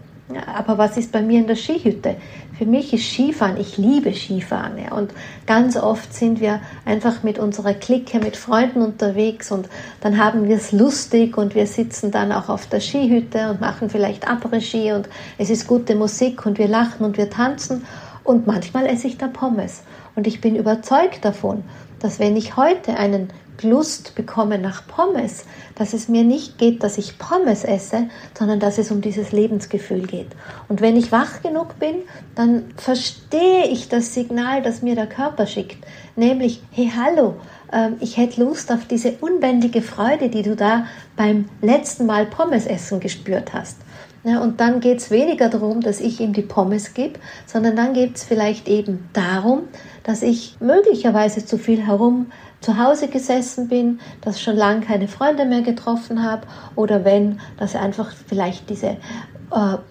Aber 0.48 0.80
was 0.80 0.98
ist 0.98 1.12
bei 1.12 1.22
mir 1.22 1.40
in 1.40 1.46
der 1.46 1.56
Skihütte? 1.56 2.16
Für 2.58 2.66
mich 2.66 2.94
ist 2.94 3.04
Skifahren, 3.04 3.58
ich 3.58 3.78
liebe 3.78 4.12
Skifahren. 4.12 4.80
Ja, 4.80 4.94
und 4.94 5.14
ganz 5.46 5.78
oft 5.78 6.12
sind 6.14 6.42
wir 6.42 6.62
einfach 6.84 7.22
mit 7.22 7.38
unserer 7.38 7.76
Clique, 7.76 8.18
mit 8.20 8.36
Freunden 8.36 8.82
unterwegs 8.82 9.52
und 9.52 9.70
dann 10.02 10.18
haben 10.18 10.48
wir 10.48 10.56
es 10.56 10.72
lustig 10.72 11.38
und 11.38 11.54
wir 11.54 11.68
sitzen 11.68 12.10
dann 12.10 12.32
auch 12.32 12.50
auf 12.50 12.66
der 12.66 12.80
Skihütte 12.80 13.52
und 13.52 13.62
machen 13.62 13.92
vielleicht 13.92 14.28
Après-Ski 14.28 14.94
und 14.94 15.08
es 15.38 15.52
ist 15.52 15.68
gute 15.68 15.94
Musik 15.96 16.46
und 16.48 16.58
wir 16.58 16.68
lachen 16.68 17.06
und 17.06 17.18
wir 17.18 17.30
tanzen 17.30 17.84
und 18.24 18.48
manchmal 18.48 18.88
esse 18.88 19.06
ich 19.06 19.18
da 19.18 19.28
Pommes. 19.28 19.84
Und 20.16 20.26
ich 20.26 20.42
bin 20.42 20.56
überzeugt 20.56 21.24
davon, 21.24 21.64
dass 22.00 22.18
wenn 22.20 22.36
ich 22.36 22.58
heute 22.58 22.98
einen 22.98 23.30
Lust 23.64 24.16
bekomme 24.16 24.58
nach 24.58 24.88
Pommes, 24.88 25.46
dass 25.76 25.94
es 25.94 26.08
mir 26.08 26.24
nicht 26.24 26.58
geht, 26.58 26.84
dass 26.84 26.98
ich 26.98 27.18
Pommes 27.18 27.64
esse, 27.64 28.10
sondern 28.38 28.60
dass 28.60 28.78
es 28.78 28.92
um 28.92 29.02
dieses 29.02 29.32
Lebensgefühl 29.32 30.06
geht. 30.06 30.28
Und 30.68 30.82
wenn 30.82 30.96
ich 30.96 31.12
wach 31.12 31.42
genug 31.42 31.80
bin, 31.80 32.04
dann 32.36 32.74
verstehe 32.78 33.68
ich 33.68 33.90
das 33.90 34.14
Signal, 34.14 34.62
das 34.62 34.82
mir 34.82 34.96
der 34.96 35.08
Körper 35.08 35.48
schickt, 35.48 35.86
nämlich, 36.16 36.62
hey 36.72 36.92
hallo, 36.96 37.36
ähm, 37.72 37.98
ich 38.00 38.18
hätte 38.18 38.44
Lust 38.44 38.72
auf 38.72 38.86
diese 38.86 39.14
unbändige 39.22 39.82
Freude, 39.82 40.30
die 40.30 40.44
du 40.44 40.56
da 40.56 40.86
beim 41.16 41.50
letzten 41.62 42.06
Mal 42.06 42.26
Pommes 42.26 42.66
essen 42.66 43.00
gespürt 43.00 43.54
hast. 43.54 43.78
Ja, 44.24 44.42
und 44.42 44.60
dann 44.60 44.80
geht 44.80 44.98
es 44.98 45.12
weniger 45.12 45.50
darum, 45.50 45.82
dass 45.82 46.00
ich 46.00 46.20
ihm 46.20 46.34
die 46.34 46.42
Pommes 46.42 46.96
gebe, 46.96 47.20
sondern 47.46 47.76
dann 47.76 47.94
geht 47.94 48.16
es 48.16 48.24
vielleicht 48.24 48.68
eben 48.68 49.08
darum, 49.14 49.66
dass 50.02 50.24
ich 50.24 50.58
möglicherweise 50.60 51.46
zu 51.46 51.60
viel 51.60 51.86
herum 51.86 52.32
zu 52.66 52.80
Hause 52.80 53.08
gesessen 53.10 53.68
bin, 53.68 54.00
dass 54.22 54.42
schon 54.42 54.56
lange 54.56 54.82
keine 54.82 55.08
Freunde 55.08 55.46
mehr 55.46 55.62
getroffen 55.62 56.24
habe 56.24 56.48
oder 56.76 57.06
wenn, 57.06 57.40
dass 57.58 57.76
einfach 57.76 58.12
vielleicht 58.28 58.72
diese 58.72 58.88
äh, 58.88 58.98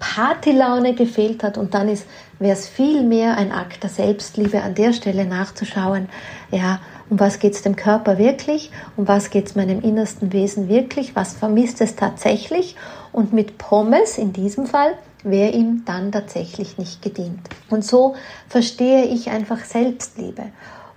Partylaune 0.01 0.95
gefehlt 0.95 1.45
hat 1.45 1.57
und 1.57 1.73
dann 1.73 1.89
ist, 1.89 2.05
wäre 2.41 2.55
es 2.55 2.69
viel 2.69 3.05
mehr 3.05 3.37
ein 3.37 3.53
Akt 3.53 3.85
der 3.85 3.91
Selbstliebe 3.91 4.61
an 4.61 4.75
der 4.75 4.93
Stelle 4.93 5.25
nachzuschauen, 5.25 6.09
ja, 6.51 6.81
um 7.09 7.21
was 7.21 7.39
geht 7.39 7.55
es 7.55 7.63
dem 7.63 7.77
Körper 7.77 8.19
wirklich, 8.19 8.73
um 8.97 9.07
was 9.07 9.31
geht 9.31 9.47
es 9.47 9.55
meinem 9.55 9.81
innersten 9.81 10.33
Wesen 10.33 10.69
wirklich, 10.69 11.15
was 11.15 11.35
vermisst 11.35 11.81
es 11.81 11.95
tatsächlich 11.95 12.75
und 13.13 13.33
mit 13.33 13.57
Pommes 13.57 14.19
in 14.19 14.33
diesem 14.33 14.67
Fall 14.67 14.95
wäre 15.23 15.53
ihm 15.53 15.85
dann 15.85 16.11
tatsächlich 16.11 16.77
nicht 16.77 17.03
gedient. 17.03 17.41
Und 17.71 17.85
so 17.85 18.17
verstehe 18.49 19.05
ich 19.05 19.31
einfach 19.31 19.65
Selbstliebe. 19.65 20.47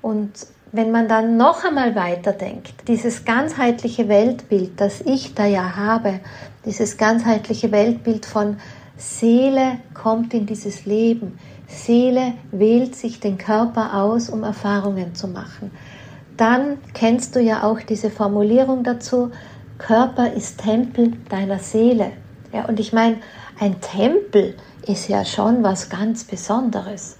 Und 0.01 0.31
wenn 0.77 0.91
man 0.91 1.07
dann 1.07 1.38
noch 1.38 1.65
einmal 1.65 1.96
weiterdenkt, 1.96 2.88
dieses 2.88 3.25
ganzheitliche 3.25 4.07
Weltbild, 4.07 4.79
das 4.79 5.01
ich 5.01 5.34
da 5.34 5.46
ja 5.46 5.75
habe, 5.75 6.19
dieses 6.65 6.98
ganzheitliche 6.98 7.72
Weltbild 7.72 8.27
von 8.27 8.57
Seele 8.96 9.79
kommt 9.96 10.36
in 10.36 10.46
dieses 10.46 10.86
Leben, 10.86 11.39
Seele 11.67 12.34
wählt 12.51 12.96
sich 12.96 13.19
den 13.19 13.39
Körper 13.39 13.96
aus, 13.96 14.29
um 14.29 14.43
Erfahrungen 14.43 15.15
zu 15.15 15.27
machen. 15.27 15.72
Dann 16.38 16.77
kennst 16.93 17.36
du 17.36 17.41
ja 17.41 17.63
auch 17.63 17.81
diese 17.81 18.12
Formulierung 18.12 18.84
dazu, 18.84 19.31
Körper 19.79 20.31
ist 20.31 20.60
Tempel 20.60 21.13
deiner 21.29 21.60
Seele. 21.60 22.12
Ja, 22.53 22.65
und 22.65 22.79
ich 22.79 22.93
meine, 22.93 23.17
ein 23.60 23.81
Tempel 23.81 24.55
ist 24.88 25.07
ja 25.07 25.25
schon 25.25 25.63
was 25.63 25.89
ganz 25.89 26.24
Besonderes. 26.24 27.16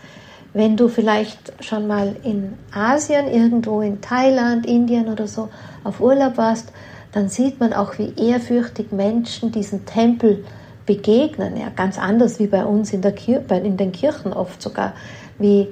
Wenn 0.58 0.76
du 0.76 0.88
vielleicht 0.88 1.54
schon 1.64 1.86
mal 1.86 2.16
in 2.24 2.54
Asien, 2.74 3.28
irgendwo 3.28 3.82
in 3.82 4.02
Thailand, 4.02 4.66
Indien 4.66 5.08
oder 5.08 5.28
so 5.28 5.50
auf 5.84 6.02
Urlaub 6.02 6.36
warst, 6.38 6.74
dann 7.12 7.30
sieht 7.30 7.60
man 7.60 7.74
auch, 7.74 8.00
wie 8.00 8.12
ehrfürchtig 8.18 8.92
Menschen 8.92 9.52
diesen 9.52 9.86
Tempel 9.86 10.44
begegnen. 10.88 11.58
Ja, 11.58 11.70
ganz 11.70 12.00
anders 12.00 12.40
wie 12.40 12.48
bei 12.48 12.66
uns 12.66 12.92
in, 12.92 13.04
der 13.04 13.12
Kir 13.12 13.44
in 13.52 13.78
den 13.78 13.92
Kirchen 13.92 14.34
oft 14.34 14.60
sogar, 14.60 14.94
wie 15.38 15.68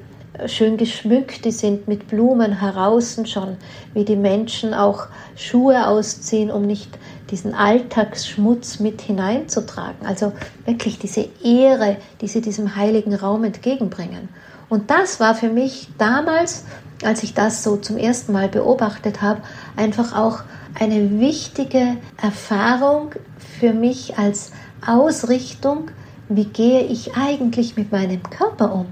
schön 0.45 0.77
geschmückt 0.77 1.45
die 1.45 1.51
sind 1.51 1.87
mit 1.87 2.07
Blumen 2.07 2.59
heraus 2.59 3.19
schon, 3.25 3.57
wie 3.95 4.05
die 4.05 4.15
Menschen 4.15 4.75
auch 4.75 5.07
Schuhe 5.35 5.87
ausziehen, 5.87 6.51
um 6.51 6.61
nicht 6.61 6.99
diesen 7.31 7.55
Alltagsschmutz 7.55 8.79
mit 8.79 9.01
hineinzutragen. 9.01 10.05
Also 10.05 10.33
wirklich 10.67 10.99
diese 10.99 11.27
Ehre, 11.43 11.97
die 12.21 12.27
sie 12.27 12.41
diesem 12.41 12.75
heiligen 12.75 13.15
Raum 13.15 13.45
entgegenbringen. 13.45 14.29
Und 14.75 14.91
das 14.91 15.21
war 15.21 15.35
für 15.35 15.47
mich 15.47 15.87
damals, 15.97 16.65
als 17.01 17.23
ich 17.23 17.33
das 17.33 17.63
so 17.63 17.77
zum 17.77 17.95
ersten 17.97 18.33
Mal 18.33 18.49
beobachtet 18.49 19.21
habe, 19.21 19.41
einfach 19.77 20.13
auch 20.13 20.39
eine 20.77 21.17
wichtige 21.17 21.95
Erfahrung 22.21 23.11
für 23.57 23.71
mich 23.71 24.17
als 24.17 24.51
Ausrichtung, 24.85 25.91
wie 26.27 26.43
gehe 26.43 26.81
ich 26.81 27.15
eigentlich 27.15 27.77
mit 27.77 27.93
meinem 27.93 28.21
Körper 28.23 28.73
um? 28.73 28.87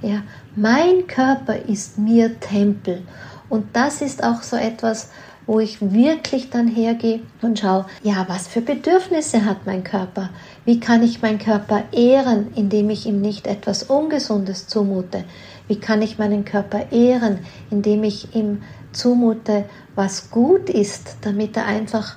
Ja, 0.00 0.22
mein 0.54 1.06
Körper 1.06 1.56
ist 1.68 1.98
mir 1.98 2.40
Tempel. 2.40 3.02
Und 3.50 3.76
das 3.76 4.00
ist 4.00 4.24
auch 4.24 4.42
so 4.42 4.56
etwas, 4.56 5.10
wo 5.46 5.60
ich 5.60 5.82
wirklich 5.82 6.48
dann 6.48 6.66
hergehe 6.66 7.20
und 7.42 7.58
schaue, 7.58 7.84
ja, 8.02 8.24
was 8.26 8.48
für 8.48 8.62
Bedürfnisse 8.62 9.44
hat 9.44 9.66
mein 9.66 9.84
Körper? 9.84 10.30
Wie 10.66 10.80
kann 10.80 11.04
ich 11.04 11.22
meinen 11.22 11.38
Körper 11.38 11.84
ehren, 11.92 12.48
indem 12.56 12.90
ich 12.90 13.06
ihm 13.06 13.20
nicht 13.20 13.46
etwas 13.46 13.84
Ungesundes 13.84 14.66
zumute? 14.66 15.24
Wie 15.68 15.78
kann 15.78 16.02
ich 16.02 16.18
meinen 16.18 16.44
Körper 16.44 16.90
ehren, 16.90 17.38
indem 17.70 18.02
ich 18.02 18.34
ihm 18.34 18.62
zumute, 18.90 19.64
was 19.94 20.32
gut 20.32 20.68
ist, 20.68 21.18
damit 21.20 21.56
er 21.56 21.66
einfach 21.66 22.16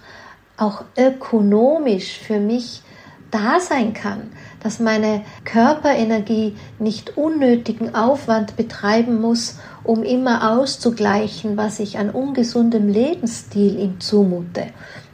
auch 0.58 0.84
ökonomisch 0.98 2.18
für 2.18 2.40
mich 2.40 2.82
da 3.30 3.60
sein 3.60 3.94
kann, 3.94 4.32
dass 4.64 4.80
meine 4.80 5.22
Körperenergie 5.46 6.56
nicht 6.80 7.18
unnötigen 7.18 7.94
Aufwand 7.94 8.56
betreiben 8.56 9.22
muss, 9.22 9.60
um 9.84 10.02
immer 10.02 10.58
auszugleichen, 10.58 11.56
was 11.56 11.80
ich 11.80 12.00
an 12.00 12.10
ungesundem 12.10 12.88
Lebensstil 12.90 13.80
ihm 13.80 14.00
zumute. 14.00 14.68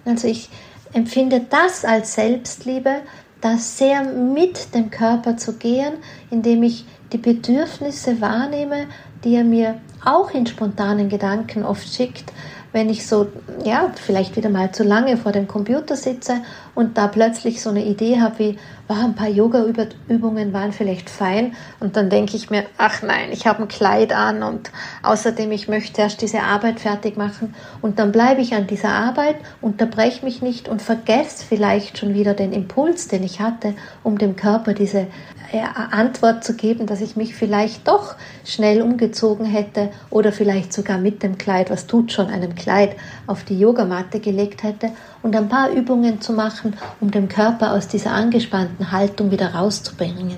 Also 0.06 0.30
ich 0.30 0.50
empfinde 0.94 1.42
das 1.50 1.84
als 1.84 2.15
Selbstliebe, 2.15 3.01
das 3.42 3.77
sehr 3.77 4.04
mit 4.04 4.74
dem 4.74 4.89
Körper 4.89 5.38
zu 5.38 5.54
gehen, 5.54 5.94
indem 6.32 6.63
ich 6.63 6.86
die 7.12 7.18
Bedürfnisse 7.18 8.22
wahrnehme, 8.22 8.88
die 9.24 9.36
er 9.36 9.44
mir 9.44 9.80
auch 10.04 10.32
in 10.32 10.46
spontanen 10.46 11.10
Gedanken 11.10 11.63
oft 11.63 11.88
schickt, 11.88 12.32
wenn 12.72 12.89
ich 12.89 13.08
so, 13.08 13.27
ja, 13.63 13.92
vielleicht 13.96 14.36
wieder 14.36 14.50
mal 14.50 14.72
zu 14.72 14.84
lange 14.84 15.15
vor 15.15 15.32
dem 15.32 15.48
Computer 15.48 15.96
sitze 15.96 16.42
und 16.75 16.98
da 16.98 17.08
plötzlich 17.08 17.62
so 17.62 17.70
eine 17.70 17.86
Idee 17.86 18.20
habe 18.20 18.39
wie, 18.39 18.58
wow, 18.88 19.04
ein 19.04 19.15
paar 19.15 19.30
Yoga-Übungen 19.30 20.54
waren 20.54 20.72
vielleicht 20.72 21.10
fein. 21.10 21.56
Und 21.80 21.96
dann 21.96 22.10
denke 22.10 22.36
ich 22.36 22.50
mir, 22.50 22.65
ach 22.77 23.01
nein, 23.01 23.30
ich 23.32 23.48
habe 23.48 23.63
ein 23.63 23.68
Kleid 23.68 24.13
an 24.13 24.44
und 24.44 24.72
außerdem, 25.01 25.51
ich 25.51 25.68
möchte 25.68 26.01
erst 26.01 26.22
diese 26.22 26.42
Arbeit 26.42 26.80
fertig 26.80 27.18
machen. 27.18 27.56
Und 27.82 28.00
dann 28.00 28.12
bleibe 28.12 28.42
ich 28.42 28.54
an 28.54 28.68
dieser 28.68 28.89
Arbeit, 28.89 29.38
unterbreche 29.62 30.24
mich 30.24 30.42
nicht 30.42 30.68
und 30.68 30.82
vergesse 30.82 31.44
vielleicht 31.48 31.98
schon 31.98 32.13
wieder 32.13 32.34
den 32.34 32.54
Impuls, 32.54 33.08
den 33.08 33.24
ich 33.24 33.39
hatte, 33.39 33.74
um 34.04 34.18
dem 34.18 34.36
Körper 34.36 34.74
diese 34.74 35.08
äh, 35.51 35.62
Antwort 35.92 36.44
zu 36.44 36.56
geben, 36.56 36.86
dass 36.86 37.01
ich 37.01 37.15
mich 37.15 37.36
vielleicht 37.36 37.88
doch 37.88 38.15
schnell 38.44 38.82
umgezogen 38.82 39.46
hätte 39.46 39.89
oder 40.10 40.32
vielleicht 40.32 40.74
sogar 40.74 40.98
mit 40.98 41.24
dem 41.24 41.38
Kleid, 41.38 41.70
was 41.70 41.88
tut 41.88 42.12
schon 42.12 42.27
einem 42.27 42.56
Kleid, 42.56 42.96
auf 43.27 43.44
die 43.44 43.60
Yogamatte 43.60 44.20
gelegt 44.20 44.63
hätte 44.63 44.91
und 45.22 45.36
ein 45.36 45.50
paar 45.50 45.70
Übungen 45.70 46.22
zu 46.22 46.34
machen, 46.34 46.75
um 47.01 47.12
den 47.12 47.27
Körper 47.27 47.74
aus 47.74 47.88
dieser 47.88 48.12
angespannten 48.12 48.91
Haltung 48.91 49.32
wieder 49.32 49.53
rauszubringen. 49.53 50.38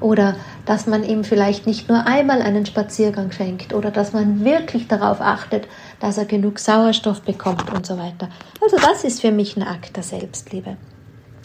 Oder 0.00 0.36
dass 0.64 0.86
man 0.86 1.02
ihm 1.02 1.24
vielleicht 1.24 1.66
nicht 1.66 1.88
nur 1.88 2.06
einmal 2.06 2.40
einen 2.40 2.64
Spaziergang 2.66 3.32
schenkt 3.32 3.74
oder 3.74 3.90
dass 3.90 4.12
man 4.12 4.44
wirklich 4.44 4.86
darauf 4.86 5.20
achtet, 5.20 5.66
dass 5.98 6.18
er 6.18 6.24
genug 6.24 6.60
Sauerstoff 6.60 7.22
bekommt 7.22 7.72
und 7.72 7.84
so 7.84 7.98
weiter. 7.98 8.28
Also 8.62 8.76
das 8.76 9.02
ist 9.02 9.20
für 9.20 9.32
mich 9.32 9.56
ein 9.56 9.64
Akt 9.64 9.96
der 9.96 10.04
Selbstliebe. 10.04 10.76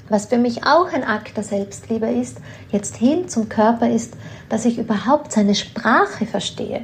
Was 0.09 0.27
für 0.27 0.37
mich 0.37 0.65
auch 0.65 0.91
ein 0.93 1.03
Akt 1.03 1.37
der 1.37 1.43
Selbstliebe 1.43 2.07
ist, 2.07 2.39
jetzt 2.71 2.97
hin 2.97 3.27
zum 3.29 3.49
Körper, 3.49 3.89
ist, 3.89 4.15
dass 4.49 4.65
ich 4.65 4.77
überhaupt 4.77 5.31
seine 5.31 5.55
Sprache 5.55 6.25
verstehe. 6.25 6.81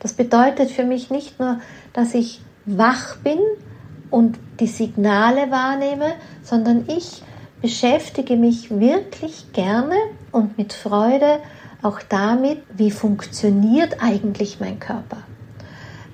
Das 0.00 0.12
bedeutet 0.12 0.70
für 0.70 0.84
mich 0.84 1.10
nicht 1.10 1.40
nur, 1.40 1.60
dass 1.92 2.12
ich 2.12 2.40
wach 2.66 3.16
bin 3.16 3.38
und 4.10 4.38
die 4.60 4.66
Signale 4.66 5.50
wahrnehme, 5.50 6.12
sondern 6.42 6.84
ich 6.88 7.22
beschäftige 7.62 8.36
mich 8.36 8.70
wirklich 8.70 9.52
gerne 9.52 9.94
und 10.32 10.58
mit 10.58 10.72
Freude 10.72 11.38
auch 11.82 12.00
damit, 12.08 12.62
wie 12.76 12.90
funktioniert 12.90 14.02
eigentlich 14.02 14.60
mein 14.60 14.78
Körper. 14.78 15.18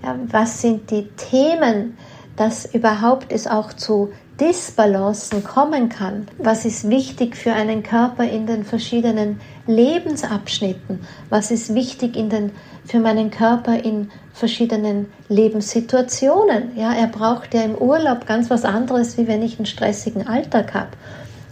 Ja, 0.02 0.18
was 0.26 0.60
sind 0.60 0.90
die 0.90 1.08
Themen, 1.16 1.96
dass 2.36 2.64
überhaupt 2.74 3.32
es 3.32 3.46
auch 3.46 3.72
zu 3.72 4.10
Disbalancen 4.40 5.44
kommen 5.44 5.88
kann. 5.88 6.26
Was 6.38 6.64
ist 6.64 6.88
wichtig 6.88 7.36
für 7.36 7.52
einen 7.52 7.82
Körper 7.82 8.24
in 8.24 8.46
den 8.46 8.64
verschiedenen 8.64 9.40
Lebensabschnitten? 9.66 11.00
Was 11.28 11.50
ist 11.50 11.74
wichtig 11.74 12.16
in 12.16 12.30
den, 12.30 12.50
für 12.84 12.98
meinen 12.98 13.30
Körper 13.30 13.78
in 13.78 14.10
verschiedenen 14.32 15.12
Lebenssituationen? 15.28 16.76
Ja, 16.76 16.92
er 16.92 17.08
braucht 17.08 17.54
ja 17.54 17.62
im 17.62 17.74
Urlaub 17.74 18.26
ganz 18.26 18.50
was 18.50 18.64
anderes, 18.64 19.18
wie 19.18 19.26
wenn 19.26 19.42
ich 19.42 19.58
einen 19.58 19.66
stressigen 19.66 20.26
Alltag 20.26 20.74
habe. 20.74 20.90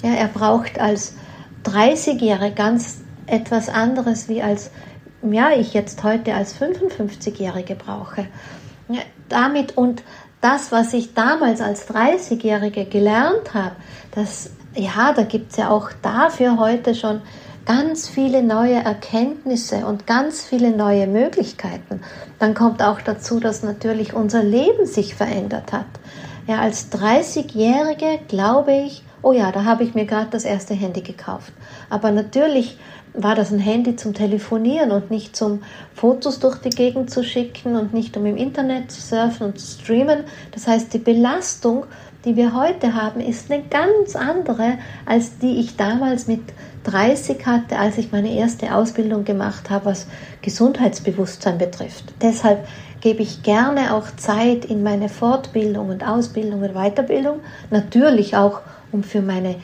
Ja, 0.03 0.15
er 0.15 0.29
braucht 0.29 0.81
als 0.81 1.15
30-Jähriger 1.65 2.51
ganz 2.51 3.01
etwas 3.27 3.69
anderes, 3.69 4.29
wie 4.29 4.43
als 4.43 4.71
ja, 5.23 5.51
ich 5.51 5.75
jetzt 5.75 6.03
heute 6.03 6.35
als 6.35 6.59
55-Jährige 6.59 7.75
brauche. 7.75 8.27
Ja, 8.89 9.01
damit 9.29 9.77
und 9.77 10.03
das, 10.41 10.73
was 10.73 10.95
ich 10.95 11.13
damals 11.15 11.61
als 11.61 11.89
30-Jährige 11.89 12.87
gelernt 12.87 13.53
habe, 13.53 13.77
das, 14.15 14.51
ja, 14.75 15.13
da 15.13 15.23
gibt 15.23 15.53
es 15.53 15.59
ja 15.59 15.69
auch 15.71 15.91
dafür 16.03 16.59
heute 16.59 16.95
schon 16.95 17.21
ganz 17.67 18.09
viele 18.09 18.43
neue 18.43 18.76
Erkenntnisse 18.76 19.87
und 19.87 20.07
ganz 20.07 20.45
viele 20.45 20.71
neue 20.71 21.07
Möglichkeiten. 21.07 22.00
Dann 22.38 22.55
kommt 22.55 22.83
auch 22.83 23.00
dazu, 23.00 23.40
dass 23.40 23.62
natürlich 23.62 24.14
unser 24.14 24.43
Leben 24.43 24.87
sich 24.87 25.14
verändert 25.14 25.73
hat. 25.73 25.87
Ja, 26.47 26.61
als 26.61 26.90
30-Jährige 26.93 28.19
glaube 28.29 28.73
ich, 28.73 29.05
oh 29.23 29.33
ja, 29.33 29.52
da 29.52 29.64
habe 29.64 29.85
ich 29.85 29.95
mir 29.95 30.07
gerade 30.07 30.31
das 30.31 30.45
erste 30.45 30.75
Handy 30.75 31.02
gekauft. 31.02 31.52
Aber 31.90 32.11
natürlich 32.11 32.79
war 33.12 33.35
das 33.35 33.52
ein 33.52 33.59
Handy 33.59 33.97
zum 33.97 34.14
Telefonieren 34.14 34.93
und 34.93 35.11
nicht 35.11 35.35
zum 35.37 35.62
Fotos 35.95 36.38
durch 36.38 36.59
die 36.59 36.71
Gegend 36.71 37.11
zu 37.11 37.25
schicken 37.25 37.76
und 37.76 37.93
nicht 37.93 38.17
um 38.17 38.25
im 38.26 38.37
Internet 38.37 38.90
zu 38.90 39.00
surfen 39.00 39.49
und 39.49 39.59
zu 39.59 39.81
streamen. 39.81 40.25
Das 40.52 40.67
heißt, 40.67 40.93
die 40.95 40.99
Belastung, 40.99 41.87
die 42.25 42.37
wir 42.37 42.55
heute 42.55 42.95
haben, 42.95 43.21
ist 43.21 43.50
eine 43.50 43.62
ganz 43.62 44.15
andere, 44.15 44.79
als 45.07 45.39
die 45.39 45.61
ich 45.61 45.76
damals 45.76 46.26
mit 46.26 46.41
30 46.85 47.47
hatte, 47.47 47.78
als 47.78 47.99
ich 47.99 48.13
meine 48.13 48.35
erste 48.35 48.75
Ausbildung 48.75 49.25
gemacht 49.25 49.71
habe, 49.71 49.87
was 49.87 50.06
Gesundheitsbewusstsein 50.43 51.59
betrifft. 51.59 52.04
Deshalb 52.21 52.67
gebe 53.00 53.23
ich 53.23 53.43
gerne 53.43 53.95
auch 53.95 54.15
Zeit 54.17 54.65
in 54.67 54.83
meine 54.83 55.09
Fortbildung 55.09 55.89
und 55.89 56.06
Ausbildung 56.06 56.63
und 56.63 56.75
Weiterbildung, 56.75 57.41
natürlich 57.71 58.37
auch 58.37 58.61
um 58.93 59.02
für 59.02 59.23
meine 59.23 59.56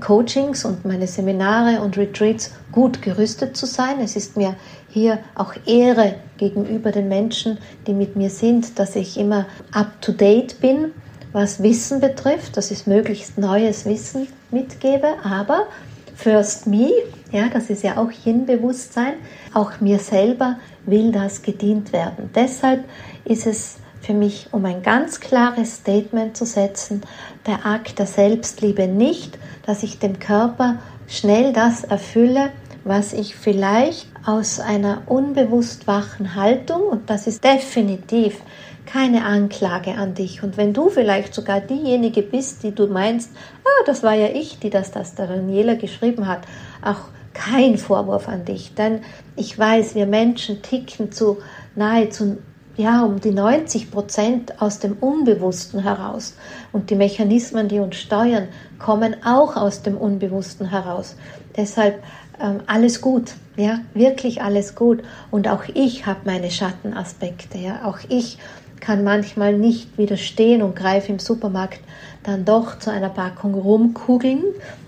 Coachings 0.00 0.64
und 0.64 0.84
meine 0.84 1.06
Seminare 1.06 1.80
und 1.80 1.96
Retreats 1.96 2.52
gut 2.72 3.00
gerüstet 3.00 3.56
zu 3.56 3.66
sein. 3.66 4.00
Es 4.00 4.16
ist 4.16 4.36
mir 4.36 4.56
hier 4.88 5.18
auch 5.34 5.54
Ehre 5.66 6.16
gegenüber 6.36 6.92
den 6.92 7.08
Menschen, 7.08 7.58
die 7.86 7.94
mit 7.94 8.16
mir 8.16 8.28
sind, 8.28 8.78
dass 8.78 8.96
ich 8.96 9.18
immer 9.18 9.46
up-to-date 9.72 10.60
bin, 10.60 10.92
was 11.32 11.62
Wissen 11.62 12.00
betrifft, 12.00 12.56
dass 12.56 12.70
ich 12.70 12.86
möglichst 12.86 13.38
neues 13.38 13.86
Wissen 13.86 14.28
mitgebe, 14.50 15.08
aber 15.24 15.66
first 16.14 16.66
me, 16.66 16.90
ja, 17.30 17.48
das 17.48 17.70
ist 17.70 17.82
ja 17.82 17.96
auch 17.96 18.10
Yin-Bewusstsein, 18.24 19.14
auch 19.54 19.80
mir 19.80 19.98
selber 19.98 20.58
will 20.84 21.10
das 21.12 21.42
gedient 21.42 21.92
werden. 21.92 22.30
Deshalb 22.34 22.84
ist 23.24 23.46
es 23.46 23.76
für 24.00 24.14
mich, 24.14 24.48
um 24.52 24.64
ein 24.64 24.82
ganz 24.82 25.20
klares 25.20 25.76
Statement 25.76 26.36
zu 26.36 26.44
setzen, 26.44 27.02
der 27.46 27.64
Akt 27.64 27.98
der 27.98 28.06
Selbstliebe 28.06 28.86
nicht, 28.88 29.38
dass 29.64 29.82
ich 29.82 29.98
dem 29.98 30.18
Körper 30.18 30.78
schnell 31.06 31.52
das 31.52 31.84
erfülle, 31.84 32.50
was 32.84 33.12
ich 33.12 33.36
vielleicht 33.36 34.08
aus 34.26 34.60
einer 34.60 35.02
unbewusst 35.06 35.86
wachen 35.86 36.34
Haltung, 36.34 36.82
und 36.82 37.08
das 37.08 37.26
ist 37.26 37.44
definitiv 37.44 38.40
keine 38.86 39.24
Anklage 39.24 39.94
an 39.94 40.14
dich. 40.14 40.42
Und 40.42 40.56
wenn 40.56 40.72
du 40.72 40.88
vielleicht 40.88 41.34
sogar 41.34 41.60
diejenige 41.60 42.22
bist, 42.22 42.62
die 42.62 42.74
du 42.74 42.86
meinst, 42.86 43.30
ah, 43.64 43.84
das 43.86 44.02
war 44.02 44.14
ja 44.14 44.28
ich, 44.28 44.58
die 44.58 44.70
das, 44.70 44.90
das 44.90 45.14
der 45.14 45.26
Daniela 45.26 45.74
geschrieben 45.74 46.26
hat, 46.26 46.40
auch 46.82 47.08
kein 47.32 47.78
Vorwurf 47.78 48.28
an 48.28 48.44
dich. 48.44 48.74
Denn 48.74 49.00
ich 49.36 49.58
weiß, 49.58 49.94
wir 49.94 50.06
Menschen 50.06 50.62
ticken 50.62 51.12
zu 51.12 51.38
nahezu 51.74 52.38
ja, 52.76 53.04
um 53.04 53.20
die 53.20 53.32
90 53.32 53.90
Prozent 53.90 54.60
aus 54.60 54.78
dem 54.78 54.94
Unbewussten 54.94 55.80
heraus. 55.80 56.36
Und 56.72 56.90
die 56.90 56.94
Mechanismen, 56.94 57.68
die 57.68 57.78
uns 57.78 57.96
steuern, 57.96 58.48
kommen 58.78 59.16
auch 59.24 59.56
aus 59.56 59.82
dem 59.82 59.96
Unbewussten 59.96 60.70
heraus. 60.70 61.16
Deshalb 61.56 62.02
ähm, 62.40 62.60
alles 62.66 63.00
gut, 63.00 63.34
ja, 63.56 63.80
wirklich 63.94 64.42
alles 64.42 64.74
gut. 64.74 65.02
Und 65.30 65.48
auch 65.48 65.64
ich 65.74 66.06
habe 66.06 66.20
meine 66.24 66.50
Schattenaspekte, 66.50 67.58
ja, 67.58 67.84
auch 67.84 67.98
ich 68.08 68.38
kann 68.82 69.04
manchmal 69.04 69.56
nicht 69.56 69.96
widerstehen 69.96 70.60
und 70.60 70.74
greife 70.74 71.12
im 71.12 71.20
Supermarkt 71.20 71.80
dann 72.24 72.44
doch 72.44 72.78
zu 72.80 72.90
einer 72.90 73.08
Packung 73.08 73.54
Rumkugeln. 73.54 74.42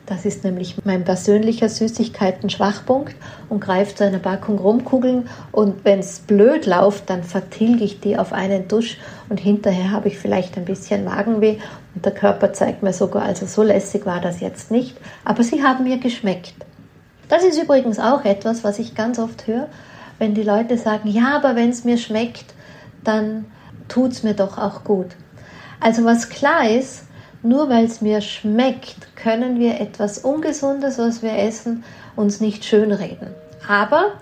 Das 0.05 0.27
ist 0.27 0.45
nämlich 0.45 0.77
mein 0.85 1.05
persönlicher 1.05 1.69
Süßigkeiten-Schwachpunkt 1.69 3.15
und 3.49 3.61
greife 3.61 3.95
zu 3.95 4.05
einer 4.05 4.19
Packung 4.19 4.59
Rumkugeln 4.59 5.29
und 5.53 5.85
wenn 5.85 6.01
es 6.01 6.19
blöd 6.19 6.67
läuft, 6.67 7.09
dann 7.09 7.23
vertilge 7.23 7.85
ich 7.85 8.01
die 8.01 8.19
auf 8.19 8.33
einen 8.33 8.69
Dusch 8.69 8.99
und 9.29 9.41
hinterher 9.41 9.93
habe 9.93 10.09
ich 10.09 10.19
vielleicht 10.19 10.59
ein 10.59 10.67
bisschen 10.67 11.05
Magenweh 11.05 11.57
und 11.95 12.05
der 12.05 12.13
Körper 12.13 12.53
zeigt 12.53 12.83
mir 12.83 12.93
sogar, 12.93 13.23
also 13.23 13.47
so 13.47 13.63
lässig 13.63 14.05
war 14.05 14.21
das 14.21 14.41
jetzt 14.41 14.71
nicht, 14.71 14.97
aber 15.25 15.43
sie 15.43 15.63
haben 15.63 15.85
mir 15.85 15.99
geschmeckt. 15.99 16.55
Das 17.29 17.45
ist 17.45 17.63
übrigens 17.63 17.99
auch 17.99 18.25
etwas, 18.25 18.65
was 18.65 18.79
ich 18.79 18.95
ganz 18.95 19.19
oft 19.19 19.47
höre, 19.47 19.69
wenn 20.19 20.35
die 20.35 20.43
Leute 20.43 20.77
sagen, 20.77 21.09
ja, 21.09 21.37
aber 21.37 21.57
wenn 21.57 21.71
es 21.71 21.85
mir 21.85 21.97
schmeckt, 21.97 22.55
dann 23.05 23.47
tut 23.89 24.13
es 24.13 24.23
mir 24.23 24.35
doch 24.35 24.59
auch 24.59 24.85
gut. 24.85 25.09
Also 25.81 26.05
was 26.05 26.29
klar 26.29 26.69
ist, 26.69 27.05
nur 27.43 27.69
weil 27.69 27.85
es 27.85 28.01
mir 28.01 28.21
schmeckt, 28.21 29.17
können 29.17 29.59
wir 29.59 29.81
etwas 29.81 30.19
Ungesundes, 30.19 30.99
was 30.99 31.23
wir 31.23 31.37
essen, 31.37 31.85
uns 32.17 32.41
nicht 32.41 32.65
schönreden. 32.65 33.29
Aber 33.69 34.13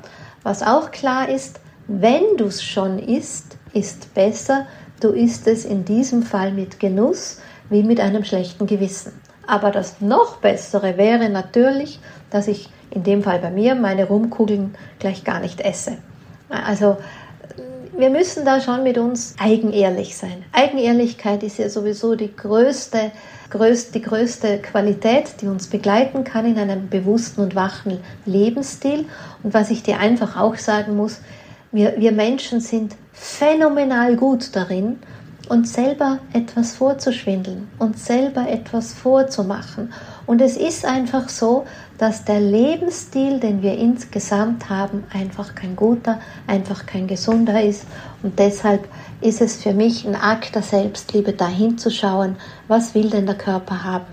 was 0.43 0.63
auch 0.63 0.91
klar 0.91 1.29
ist, 1.29 1.61
wenn 1.87 2.37
du 2.37 2.47
es 2.47 2.63
schon 2.63 2.99
isst, 2.99 3.57
ist 3.73 4.13
besser, 4.15 4.67
du 5.01 5.11
isst 5.11 5.47
es 5.47 5.65
in 5.65 5.85
diesem 5.85 6.23
Fall 6.23 6.53
mit 6.53 6.81
Genuss 6.81 7.41
wie 7.71 7.83
mit 7.83 8.01
einem 8.01 8.25
schlechten 8.25 8.67
Gewissen. 8.67 9.13
Aber 9.47 9.71
das 9.71 10.01
noch 10.01 10.39
bessere 10.39 10.97
wäre 10.97 11.29
natürlich, 11.29 12.01
dass 12.31 12.49
ich 12.49 12.71
in 12.91 13.03
dem 13.03 13.23
Fall 13.23 13.39
bei 13.39 13.51
mir 13.51 13.75
meine 13.75 14.05
Rumkugeln 14.05 14.75
gleich 14.99 15.25
gar 15.25 15.41
nicht 15.41 15.61
esse. 15.61 15.99
Also 16.49 16.99
wir 17.97 18.11
müssen 18.11 18.45
da 18.45 18.61
schon 18.61 18.83
mit 18.83 18.99
uns 18.99 19.35
eigenehrlich 19.39 20.17
sein. 20.17 20.45
Eigenehrlichkeit 20.53 21.43
ist 21.43 21.59
ja 21.59 21.69
sowieso 21.69 22.15
die 22.15 22.35
größte, 22.35 23.13
größte, 23.51 23.93
die 23.93 24.03
größte 24.03 24.59
Qualität, 24.59 25.41
die 25.41 25.47
uns 25.47 25.67
begleiten 25.69 26.25
kann 26.25 26.47
in 26.47 26.59
einem 26.59 26.89
bewussten 26.89 27.43
und 27.43 27.55
wachen 27.55 27.99
Lebensstil. 28.25 29.05
Und 29.43 29.53
was 29.53 29.71
ich 29.71 29.83
dir 29.83 29.99
einfach 29.99 30.37
auch 30.37 30.57
sagen 30.57 30.97
muss, 30.97 31.21
wir, 31.71 31.95
wir 31.99 32.13
Menschen 32.13 32.61
sind 32.61 32.97
phänomenal 33.13 34.17
gut 34.17 34.57
darin, 34.57 34.99
uns 35.49 35.75
selber 35.75 36.19
etwas 36.33 36.75
vorzuschwindeln, 36.75 37.69
uns 37.79 38.07
selber 38.07 38.49
etwas 38.49 38.95
vorzumachen 38.95 39.93
Und 40.27 40.41
es 40.41 40.57
ist 40.57 40.85
einfach 40.85 41.29
so, 41.29 41.65
dass 41.99 42.25
der 42.25 42.41
Lebensstil, 42.41 43.41
den 43.41 43.63
wir 43.63 43.77
insgesamt 43.77 44.69
haben, 44.71 45.05
einfach 45.13 45.55
kein 45.55 45.77
guter, 45.77 46.21
einfach 46.47 46.87
kein 46.87 47.07
gesunder 47.07 47.63
ist. 47.63 47.87
Und 48.23 48.39
deshalb 48.39 48.89
ist 49.21 49.41
es 49.41 49.63
für 49.63 49.73
mich 49.73 50.07
ein 50.07 50.15
Akt 50.15 50.55
der 50.55 50.63
Selbstliebe, 50.63 51.33
da 51.33 51.49
hinzuschauen, 51.49 52.37
was 52.69 52.95
will 52.95 53.11
denn 53.11 53.27
der 53.27 53.37
Körper 53.37 53.85
haben. 53.85 54.07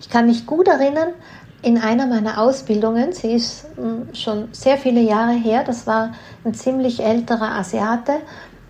Ich 0.00 0.08
kann 0.08 0.26
mich 0.26 0.46
gut 0.46 0.68
erinnern, 0.68 1.10
in 1.62 1.78
einer 1.78 2.06
meiner 2.06 2.40
Ausbildungen, 2.40 3.12
sie 3.12 3.32
ist 3.32 3.66
hm, 3.76 4.14
schon 4.14 4.48
sehr 4.52 4.78
viele 4.78 5.00
Jahre 5.00 5.32
her, 5.32 5.64
das 5.64 5.86
war 5.86 6.12
ein 6.44 6.54
ziemlich 6.54 7.02
älterer 7.02 7.56
Asiate, 7.56 8.20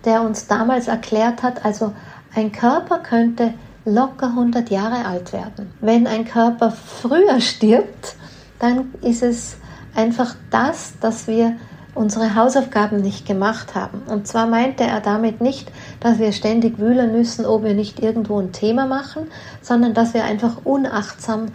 der 0.05 0.21
uns 0.21 0.47
damals 0.47 0.87
erklärt 0.87 1.43
hat, 1.43 1.63
also 1.63 1.93
ein 2.33 2.51
Körper 2.51 2.99
könnte 2.99 3.53
locker 3.93 4.27
100 4.27 4.69
Jahre 4.69 5.05
alt 5.05 5.33
werden. 5.33 5.71
Wenn 5.81 6.07
ein 6.07 6.25
Körper 6.25 6.71
früher 6.71 7.39
stirbt, 7.39 8.15
dann 8.59 8.93
ist 9.01 9.23
es 9.23 9.57
einfach 9.95 10.35
das, 10.51 10.93
dass 10.99 11.27
wir 11.27 11.55
unsere 11.95 12.35
Hausaufgaben 12.35 13.01
nicht 13.01 13.25
gemacht 13.25 13.75
haben. 13.75 14.01
Und 14.07 14.27
zwar 14.27 14.47
meinte 14.47 14.83
er 14.83 15.01
damit 15.01 15.41
nicht, 15.41 15.71
dass 15.99 16.19
wir 16.19 16.31
ständig 16.31 16.77
wühlen 16.77 17.11
müssen, 17.11 17.45
ob 17.45 17.63
wir 17.63 17.73
nicht 17.73 17.99
irgendwo 17.99 18.39
ein 18.39 18.51
Thema 18.51 18.85
machen, 18.85 19.27
sondern 19.61 19.93
dass 19.93 20.13
wir 20.13 20.23
einfach 20.23 20.57
unachtsam 20.63 21.47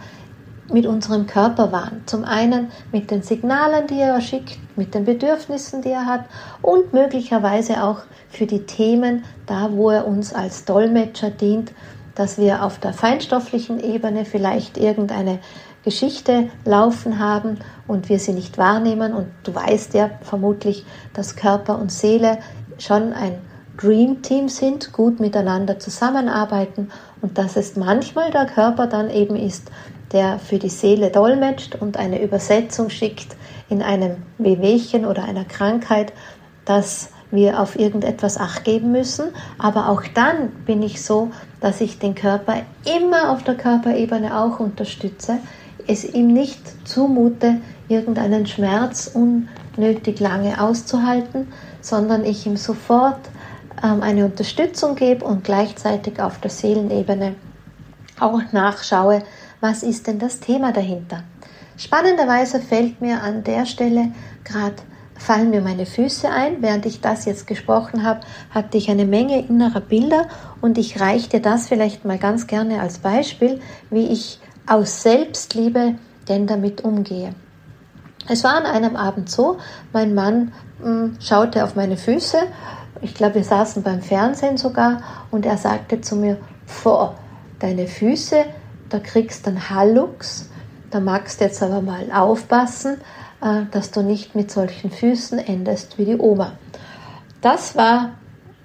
mit 0.71 0.85
unserem 0.85 1.27
Körper 1.27 1.71
waren. 1.71 2.01
Zum 2.05 2.23
einen 2.25 2.71
mit 2.91 3.11
den 3.11 3.21
Signalen, 3.21 3.87
die 3.87 3.99
er 3.99 4.19
schickt, 4.21 4.57
mit 4.75 4.93
den 4.93 5.05
Bedürfnissen, 5.05 5.81
die 5.81 5.91
er 5.91 6.05
hat 6.05 6.25
und 6.61 6.91
möglicherweise 6.93 7.83
auch 7.83 7.99
für 8.29 8.45
die 8.45 8.65
Themen, 8.65 9.23
da 9.45 9.71
wo 9.71 9.89
er 9.91 10.07
uns 10.07 10.33
als 10.33 10.65
Dolmetscher 10.65 11.29
dient, 11.29 11.71
dass 12.15 12.37
wir 12.37 12.63
auf 12.63 12.79
der 12.79 12.93
feinstofflichen 12.93 13.79
Ebene 13.79 14.25
vielleicht 14.25 14.77
irgendeine 14.77 15.39
Geschichte 15.83 16.49
laufen 16.63 17.19
haben 17.19 17.59
und 17.87 18.09
wir 18.09 18.17
sie 18.17 18.33
nicht 18.33 18.57
wahrnehmen. 18.57 19.13
Und 19.13 19.27
du 19.43 19.53
weißt 19.53 19.93
ja 19.93 20.09
vermutlich, 20.21 20.85
dass 21.13 21.35
Körper 21.35 21.77
und 21.77 21.91
Seele 21.91 22.39
schon 22.79 23.13
ein 23.13 23.37
Dream 23.77 24.21
Team 24.21 24.47
sind, 24.47 24.93
gut 24.93 25.19
miteinander 25.19 25.79
zusammenarbeiten 25.79 26.89
und 27.21 27.37
dass 27.37 27.57
es 27.57 27.75
manchmal 27.75 28.31
der 28.31 28.45
Körper 28.45 28.87
dann 28.87 29.09
eben 29.09 29.35
ist, 29.35 29.69
der 30.11 30.39
für 30.39 30.59
die 30.59 30.69
Seele 30.69 31.11
dolmetscht 31.11 31.75
und 31.75 31.97
eine 31.97 32.21
Übersetzung 32.23 32.89
schickt 32.89 33.35
in 33.69 33.81
einem 33.81 34.17
Wehwehchen 34.37 35.05
oder 35.05 35.25
einer 35.25 35.43
Krankheit, 35.43 36.13
dass 36.63 37.09
wir 37.35 37.59
auf 37.59 37.77
irgendetwas 37.77 38.37
Acht 38.37 38.63
geben 38.63 38.91
müssen. 38.91 39.25
Aber 39.57 39.89
auch 39.89 40.03
dann 40.13 40.49
bin 40.65 40.81
ich 40.81 41.03
so, 41.03 41.31
dass 41.61 41.81
ich 41.81 41.99
den 41.99 42.15
Körper 42.15 42.61
immer 42.85 43.31
auf 43.31 43.43
der 43.43 43.55
Körperebene 43.55 44.37
auch 44.37 44.59
unterstütze, 44.59 45.37
es 45.87 46.03
ihm 46.03 46.27
nicht 46.27 46.87
zumute, 46.87 47.57
irgendeinen 47.87 48.47
Schmerz 48.47 49.11
unnötig 49.13 50.19
lange 50.19 50.59
auszuhalten, 50.59 51.47
sondern 51.81 52.25
ich 52.25 52.45
ihm 52.47 52.57
sofort 52.57 53.19
ähm, 53.83 54.01
eine 54.01 54.25
Unterstützung 54.25 54.95
gebe 54.95 55.25
und 55.25 55.43
gleichzeitig 55.43 56.19
auf 56.19 56.39
der 56.39 56.49
Seelenebene 56.49 57.35
auch 58.19 58.41
nachschaue, 58.51 59.21
was 59.59 59.83
ist 59.83 60.07
denn 60.07 60.19
das 60.19 60.39
Thema 60.39 60.71
dahinter. 60.71 61.23
Spannenderweise 61.77 62.59
fällt 62.59 63.01
mir 63.01 63.21
an 63.21 63.43
der 63.43 63.65
Stelle 63.65 64.11
gerade 64.43 64.75
fallen 65.17 65.49
mir 65.49 65.61
meine 65.61 65.85
Füße 65.85 66.29
ein. 66.29 66.61
Während 66.61 66.85
ich 66.85 67.01
das 67.01 67.25
jetzt 67.25 67.47
gesprochen 67.47 68.03
habe, 68.03 68.21
hatte 68.51 68.77
ich 68.77 68.89
eine 68.89 69.05
Menge 69.05 69.39
innerer 69.39 69.81
Bilder. 69.81 70.27
Und 70.61 70.77
ich 70.77 70.99
reiche 70.99 71.29
dir 71.29 71.41
das 71.41 71.67
vielleicht 71.67 72.05
mal 72.05 72.17
ganz 72.17 72.47
gerne 72.47 72.81
als 72.81 72.99
Beispiel, 72.99 73.59
wie 73.89 74.07
ich 74.07 74.39
aus 74.67 75.01
Selbstliebe 75.03 75.95
denn 76.27 76.47
damit 76.47 76.83
umgehe. 76.83 77.33
Es 78.27 78.43
war 78.43 78.55
an 78.55 78.65
einem 78.65 78.95
Abend 78.95 79.29
so, 79.29 79.57
mein 79.93 80.15
Mann 80.15 80.51
mh, 80.79 80.85
hm, 80.85 81.17
schaute 81.19 81.63
auf 81.63 81.75
meine 81.75 81.95
Füße, 81.95 82.37
ich 83.01 83.13
glaube, 83.13 83.35
wir 83.35 83.43
saßen 83.43 83.83
beim 83.83 84.01
Fernsehen 84.01 84.57
sogar. 84.57 85.01
Und 85.31 85.45
er 85.45 85.57
sagte 85.57 86.01
zu 86.01 86.15
mir, 86.15 86.37
vor 86.65 87.15
deine 87.59 87.87
Füße, 87.87 88.45
da 88.89 88.99
kriegst 88.99 89.45
du 89.45 89.51
einen 89.51 89.69
Hallux, 89.69 90.49
da 90.91 90.99
magst 90.99 91.39
du 91.39 91.45
jetzt 91.45 91.61
aber 91.61 91.81
mal 91.81 92.11
aufpassen, 92.11 92.97
dass 93.71 93.91
du 93.91 94.01
nicht 94.01 94.33
mit 94.35 94.49
solchen 94.49 94.89
Füßen 94.89 95.37
endest 95.39 95.97
wie 95.97 96.05
die 96.05 96.17
Oma. 96.17 96.53
Das 97.41 97.75
war 97.75 98.11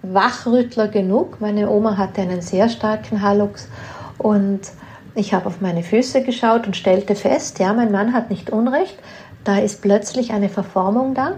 Wachrüttler 0.03 0.89
genug. 0.89 1.41
Meine 1.41 1.69
Oma 1.71 1.97
hatte 1.99 2.23
einen 2.23 2.41
sehr 2.41 2.69
starken 2.69 3.21
Hallux 3.21 3.69
und 4.17 4.61
ich 5.15 5.35
habe 5.35 5.47
auf 5.47 5.61
meine 5.61 5.83
Füße 5.83 6.23
geschaut 6.23 6.67
und 6.67 6.77
stellte 6.77 7.15
fest, 7.15 7.59
ja, 7.59 7.73
mein 7.75 7.93
Mann 7.93 8.15
hat 8.15 8.31
nicht 8.31 8.51
Unrecht, 8.51 8.97
da 9.45 9.59
ist 9.59 9.83
plötzlich 9.83 10.33
eine 10.33 10.49
Verformung 10.49 11.15
da. 11.15 11.35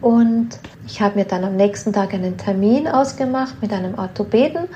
Und 0.00 0.48
ich 0.86 1.00
habe 1.00 1.20
mir 1.20 1.24
dann 1.24 1.44
am 1.44 1.54
nächsten 1.54 1.92
Tag 1.92 2.12
einen 2.12 2.36
Termin 2.36 2.88
ausgemacht 2.88 3.62
mit 3.62 3.72
einem 3.72 3.96
Orthopäden 3.96 4.66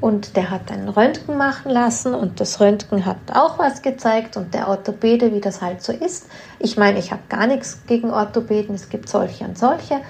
und 0.00 0.36
der 0.36 0.50
hat 0.50 0.70
einen 0.70 0.88
Röntgen 0.88 1.36
machen 1.36 1.70
lassen 1.70 2.14
und 2.14 2.40
das 2.40 2.60
Röntgen 2.60 3.04
hat 3.04 3.16
auch 3.34 3.58
was 3.58 3.82
gezeigt 3.82 4.36
und 4.36 4.54
der 4.54 4.68
Orthopäde, 4.68 5.32
wie 5.32 5.40
das 5.40 5.60
halt 5.60 5.82
so 5.82 5.92
ist. 5.92 6.28
Ich 6.58 6.76
meine, 6.76 6.98
ich 6.98 7.10
habe 7.10 7.22
gar 7.28 7.46
nichts 7.46 7.80
gegen 7.86 8.10
Orthopäden, 8.10 8.74
es 8.74 8.88
gibt 8.88 9.08
solche 9.08 9.44
und 9.44 9.58
solche. 9.58 10.00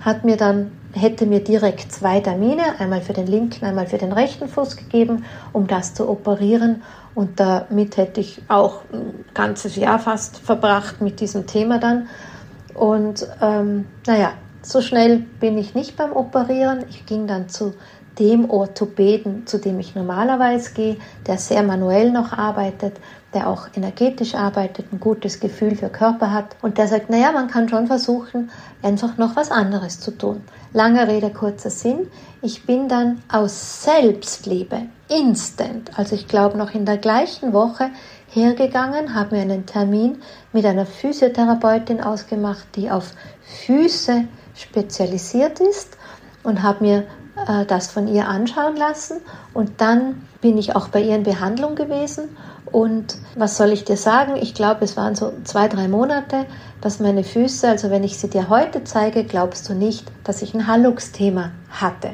Hat 0.00 0.24
mir 0.24 0.36
dann, 0.36 0.72
hätte 0.92 1.26
mir 1.26 1.42
direkt 1.42 1.90
zwei 1.92 2.20
Termine, 2.20 2.78
einmal 2.78 3.00
für 3.00 3.14
den 3.14 3.26
linken, 3.26 3.64
einmal 3.64 3.86
für 3.86 3.98
den 3.98 4.12
rechten 4.12 4.48
Fuß 4.48 4.76
gegeben, 4.76 5.24
um 5.52 5.66
das 5.66 5.94
zu 5.94 6.08
operieren. 6.08 6.82
Und 7.14 7.40
damit 7.40 7.96
hätte 7.96 8.20
ich 8.20 8.42
auch 8.48 8.82
ein 8.92 9.24
ganzes 9.34 9.76
Jahr 9.76 9.98
fast 9.98 10.38
verbracht 10.38 11.00
mit 11.00 11.20
diesem 11.20 11.46
Thema 11.46 11.78
dann. 11.78 12.08
Und 12.74 13.26
ähm, 13.40 13.86
naja, 14.06 14.34
so 14.62 14.80
schnell 14.80 15.20
bin 15.40 15.56
ich 15.58 15.74
nicht 15.74 15.96
beim 15.96 16.12
Operieren. 16.12 16.84
Ich 16.90 17.06
ging 17.06 17.26
dann 17.26 17.48
zu 17.48 17.74
dem 18.18 18.50
Orthopäden, 18.50 19.46
zu 19.46 19.58
dem 19.58 19.78
ich 19.78 19.94
normalerweise 19.94 20.72
gehe, 20.72 20.96
der 21.26 21.38
sehr 21.38 21.62
manuell 21.62 22.10
noch 22.10 22.32
arbeitet, 22.32 22.96
der 23.34 23.48
auch 23.48 23.68
energetisch 23.74 24.34
arbeitet, 24.34 24.92
ein 24.92 25.00
gutes 25.00 25.38
Gefühl 25.40 25.76
für 25.76 25.88
Körper 25.88 26.32
hat 26.32 26.56
und 26.62 26.78
der 26.78 26.88
sagt, 26.88 27.10
naja, 27.10 27.30
man 27.32 27.48
kann 27.48 27.68
schon 27.68 27.86
versuchen, 27.86 28.50
einfach 28.82 29.18
noch 29.18 29.36
was 29.36 29.50
anderes 29.50 30.00
zu 30.00 30.10
tun. 30.12 30.40
Lange 30.72 31.06
Rede, 31.06 31.30
kurzer 31.30 31.70
Sinn. 31.70 32.08
Ich 32.42 32.64
bin 32.64 32.88
dann 32.88 33.22
aus 33.30 33.84
Selbstliebe, 33.84 34.82
instant, 35.08 35.90
also 35.96 36.14
ich 36.14 36.28
glaube 36.28 36.56
noch 36.56 36.74
in 36.74 36.86
der 36.86 36.98
gleichen 36.98 37.52
Woche, 37.52 37.90
hergegangen, 38.30 39.14
habe 39.14 39.36
mir 39.36 39.42
einen 39.42 39.66
Termin 39.66 40.18
mit 40.52 40.64
einer 40.64 40.86
Physiotherapeutin 40.86 42.02
ausgemacht, 42.02 42.66
die 42.76 42.90
auf 42.90 43.12
Füße 43.66 44.24
spezialisiert 44.54 45.60
ist 45.60 45.96
und 46.42 46.62
habe 46.62 46.84
mir 46.84 47.04
äh, 47.46 47.64
das 47.66 47.90
von 47.90 48.08
ihr 48.08 48.28
anschauen 48.28 48.76
lassen 48.76 49.18
und 49.54 49.80
dann 49.80 50.26
bin 50.40 50.58
ich 50.58 50.74
auch 50.74 50.88
bei 50.88 51.02
ihr 51.02 51.16
in 51.16 51.22
Behandlung 51.24 51.74
gewesen 51.74 52.36
und 52.72 53.16
was 53.34 53.56
soll 53.56 53.70
ich 53.70 53.84
dir 53.84 53.96
sagen? 53.96 54.36
Ich 54.36 54.54
glaube, 54.54 54.84
es 54.84 54.96
waren 54.96 55.14
so 55.14 55.32
zwei, 55.44 55.68
drei 55.68 55.88
Monate, 55.88 56.46
dass 56.80 57.00
meine 57.00 57.24
Füße, 57.24 57.68
also 57.68 57.90
wenn 57.90 58.04
ich 58.04 58.18
sie 58.18 58.28
dir 58.28 58.48
heute 58.48 58.84
zeige, 58.84 59.24
glaubst 59.24 59.68
du 59.68 59.74
nicht, 59.74 60.10
dass 60.24 60.42
ich 60.42 60.54
ein 60.54 60.66
Hallux-Thema 60.66 61.52
hatte. 61.70 62.10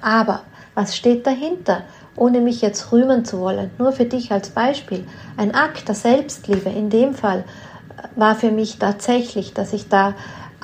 Aber 0.00 0.40
was 0.74 0.96
steht 0.96 1.26
dahinter? 1.26 1.82
Ohne 2.16 2.40
mich 2.40 2.60
jetzt 2.60 2.92
rühmen 2.92 3.24
zu 3.24 3.40
wollen, 3.40 3.70
nur 3.78 3.92
für 3.92 4.04
dich 4.04 4.32
als 4.32 4.50
Beispiel. 4.50 5.06
Ein 5.36 5.54
Akt 5.54 5.88
der 5.88 5.94
Selbstliebe 5.94 6.70
in 6.70 6.88
dem 6.88 7.14
Fall 7.14 7.40
äh, 7.40 8.08
war 8.16 8.36
für 8.36 8.50
mich 8.50 8.78
tatsächlich, 8.78 9.52
dass 9.52 9.72
ich 9.72 9.88
da 9.88 10.14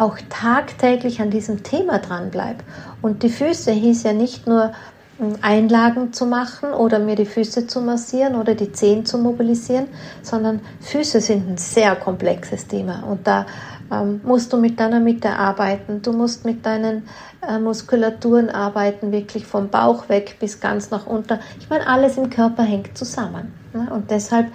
auch 0.01 0.17
tagtäglich 0.29 1.21
an 1.21 1.31
diesem 1.31 1.63
Thema 1.63 1.99
dranbleibe. 1.99 2.65
Und 3.03 3.23
die 3.23 3.29
Füße 3.29 3.71
hieß 3.71 4.03
ja 4.05 4.13
nicht 4.13 4.47
nur 4.47 4.73
hm, 5.19 5.35
Einlagen 5.43 6.13
zu 6.13 6.27
machen 6.27 6.73
oder 6.73 6.99
mir 6.99 7.17
die 7.17 7.27
Füße 7.27 7.67
zu 7.67 7.81
massieren 7.81 8.35
oder 8.35 8.55
die 8.55 8.73
Zehen 8.73 9.05
zu 9.05 9.19
mobilisieren, 9.19 9.89
sondern 10.23 10.61
Füße 10.81 11.21
sind 11.21 11.49
ein 11.49 11.59
sehr 11.59 11.95
komplexes 11.97 12.67
Thema 12.67 13.03
und 13.03 13.27
da 13.27 13.47
ähm, 13.93 14.21
musst 14.25 14.53
du 14.53 14.57
mit 14.57 14.81
deiner 14.81 15.01
Mitte 15.01 15.31
arbeiten, 15.31 16.01
du 16.01 16.13
musst 16.13 16.45
mit 16.45 16.65
deinen 16.65 17.03
äh, 17.47 17.59
Muskulaturen 17.59 18.49
arbeiten, 18.49 19.13
wirklich 19.13 19.45
vom 19.45 19.69
Bauch 19.69 20.09
weg 20.09 20.37
bis 20.41 20.61
ganz 20.61 20.91
nach 20.91 21.07
unten. 21.07 21.39
Ich 21.59 21.69
meine, 21.69 21.87
alles 21.87 22.17
im 22.17 22.31
Körper 22.31 22.63
hängt 22.63 22.97
zusammen 22.97 23.53
ne? 23.75 23.89
und 23.93 24.11
deshalb, 24.11 24.47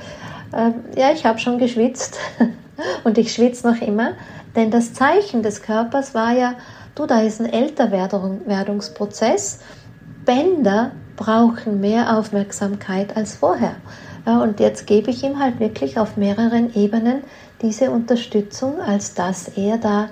äh, 0.53 0.71
ja, 0.99 1.11
ich 1.13 1.25
habe 1.25 1.37
schon 1.37 1.59
geschwitzt 1.59 2.17
und 3.03 3.17
ich 3.17 3.33
schwitze 3.33 3.69
noch 3.69 3.81
immer, 3.81 4.13
denn 4.55 4.71
das 4.71 4.93
Zeichen 4.93 5.43
des 5.43 5.61
Körpers 5.61 6.15
war 6.15 6.31
ja, 6.31 6.55
du, 6.95 7.05
da 7.05 7.19
ist 7.21 7.41
ein 7.41 7.51
Älterwerdungsprozess. 7.51 9.59
Bänder 10.25 10.91
brauchen 11.15 11.81
mehr 11.81 12.17
Aufmerksamkeit 12.17 13.15
als 13.15 13.35
vorher. 13.35 13.75
Ja, 14.25 14.41
und 14.41 14.59
jetzt 14.59 14.87
gebe 14.87 15.11
ich 15.11 15.23
ihm 15.23 15.39
halt 15.39 15.59
wirklich 15.59 15.99
auf 15.99 16.17
mehreren 16.17 16.73
Ebenen 16.73 17.21
diese 17.61 17.91
Unterstützung, 17.91 18.81
als 18.81 19.13
dass 19.13 19.49
er 19.49 19.77
da 19.77 20.09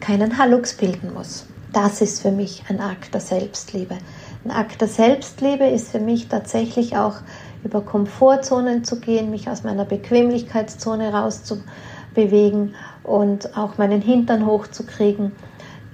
keinen 0.00 0.38
Hallux 0.38 0.76
bilden 0.76 1.14
muss. 1.14 1.46
Das 1.72 2.00
ist 2.00 2.22
für 2.22 2.30
mich 2.30 2.64
ein 2.68 2.80
Akt 2.80 3.14
der 3.14 3.20
Selbstliebe. 3.20 3.96
Ein 4.44 4.50
Akt 4.50 4.80
der 4.80 4.88
Selbstliebe 4.88 5.66
ist 5.66 5.90
für 5.90 5.98
mich 5.98 6.28
tatsächlich 6.28 6.96
auch 6.96 7.16
über 7.64 7.80
Komfortzonen 7.80 8.84
zu 8.84 9.00
gehen, 9.00 9.30
mich 9.30 9.48
aus 9.48 9.64
meiner 9.64 9.84
Bequemlichkeitszone 9.84 11.12
rauszubewegen 11.12 12.74
und 13.08 13.56
auch 13.56 13.78
meinen 13.78 14.02
Hintern 14.02 14.46
hochzukriegen 14.46 15.32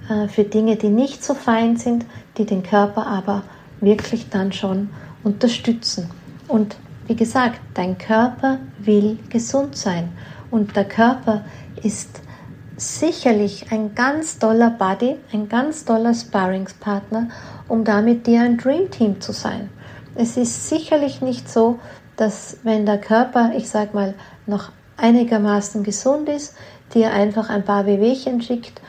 äh, 0.09 0.27
für 0.27 0.43
Dinge, 0.43 0.75
die 0.75 0.89
nicht 0.89 1.23
so 1.23 1.33
fein 1.33 1.77
sind, 1.77 2.05
die 2.37 2.45
den 2.45 2.63
Körper 2.63 3.07
aber 3.07 3.43
wirklich 3.81 4.29
dann 4.29 4.51
schon 4.51 4.89
unterstützen. 5.23 6.09
Und 6.47 6.75
wie 7.07 7.15
gesagt, 7.15 7.59
dein 7.73 7.97
Körper 7.97 8.59
will 8.79 9.17
gesund 9.29 9.77
sein 9.77 10.09
und 10.51 10.75
der 10.75 10.85
Körper 10.85 11.43
ist 11.83 12.21
sicherlich 12.77 13.71
ein 13.71 13.95
ganz 13.95 14.37
toller 14.39 14.69
Buddy, 14.69 15.15
ein 15.31 15.47
ganz 15.47 15.85
toller 15.85 16.13
Sparringspartner, 16.13 17.29
um 17.67 17.83
damit 17.83 18.27
dir 18.27 18.41
ein 18.41 18.57
Dream 18.57 18.89
Team 18.91 19.21
zu 19.21 19.31
sein. 19.31 19.69
Es 20.15 20.37
ist 20.37 20.69
sicherlich 20.69 21.21
nicht 21.21 21.49
so, 21.49 21.79
dass 22.15 22.57
wenn 22.63 22.85
der 22.85 22.99
Körper, 22.99 23.51
ich 23.55 23.69
sag 23.69 23.93
mal, 23.93 24.13
noch 24.45 24.71
einigermaßen 24.97 25.83
gesund 25.83 26.29
ist, 26.29 26.55
dir 26.95 27.11
einfach 27.11 27.49
ein 27.49 27.63
paar 27.63 27.85
Wehwehchen 27.85 28.41
schickt 28.41 28.81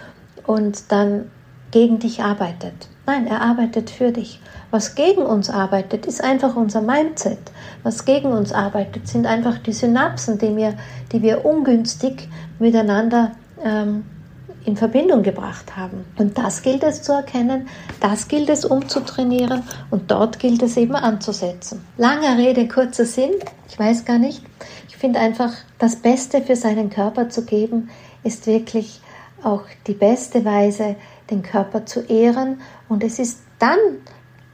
und 0.46 0.90
dann 0.90 1.30
gegen 1.70 1.98
dich 1.98 2.22
arbeitet. 2.22 2.88
Nein, 3.06 3.26
er 3.26 3.42
arbeitet 3.42 3.90
für 3.90 4.12
dich. 4.12 4.40
Was 4.70 4.94
gegen 4.94 5.22
uns 5.22 5.50
arbeitet, 5.50 6.06
ist 6.06 6.22
einfach 6.22 6.56
unser 6.56 6.80
Mindset. 6.80 7.38
Was 7.82 8.04
gegen 8.04 8.32
uns 8.32 8.52
arbeitet, 8.52 9.06
sind 9.06 9.26
einfach 9.26 9.58
die 9.58 9.72
Synapsen, 9.72 10.38
die 10.38 10.56
wir, 10.56 10.74
die 11.12 11.22
wir 11.22 11.44
ungünstig 11.44 12.28
miteinander 12.58 13.32
ähm, 13.62 14.04
in 14.66 14.76
Verbindung 14.76 15.22
gebracht 15.22 15.76
haben. 15.76 16.04
Und 16.18 16.36
das 16.36 16.62
gilt 16.62 16.82
es 16.82 17.02
zu 17.02 17.12
erkennen, 17.12 17.68
das 18.00 18.28
gilt 18.28 18.50
es 18.50 18.64
umzutrainieren 18.64 19.62
und 19.90 20.10
dort 20.10 20.38
gilt 20.38 20.62
es 20.62 20.76
eben 20.76 20.96
anzusetzen. 20.96 21.84
Langer 21.96 22.36
Rede, 22.36 22.66
kurzer 22.66 23.04
Sinn, 23.04 23.30
ich 23.68 23.78
weiß 23.78 24.04
gar 24.04 24.18
nicht. 24.18 24.42
Ich 24.88 24.96
finde 24.96 25.20
einfach, 25.20 25.52
das 25.78 25.96
Beste 25.96 26.42
für 26.42 26.56
seinen 26.56 26.90
Körper 26.90 27.28
zu 27.28 27.44
geben, 27.44 27.90
ist 28.24 28.46
wirklich 28.46 29.00
auch 29.42 29.62
die 29.86 29.94
beste 29.94 30.44
Weise, 30.44 30.96
den 31.30 31.42
Körper 31.42 31.86
zu 31.86 32.00
ehren. 32.00 32.60
Und 32.88 33.04
es 33.04 33.18
ist 33.18 33.40
dann 33.58 33.78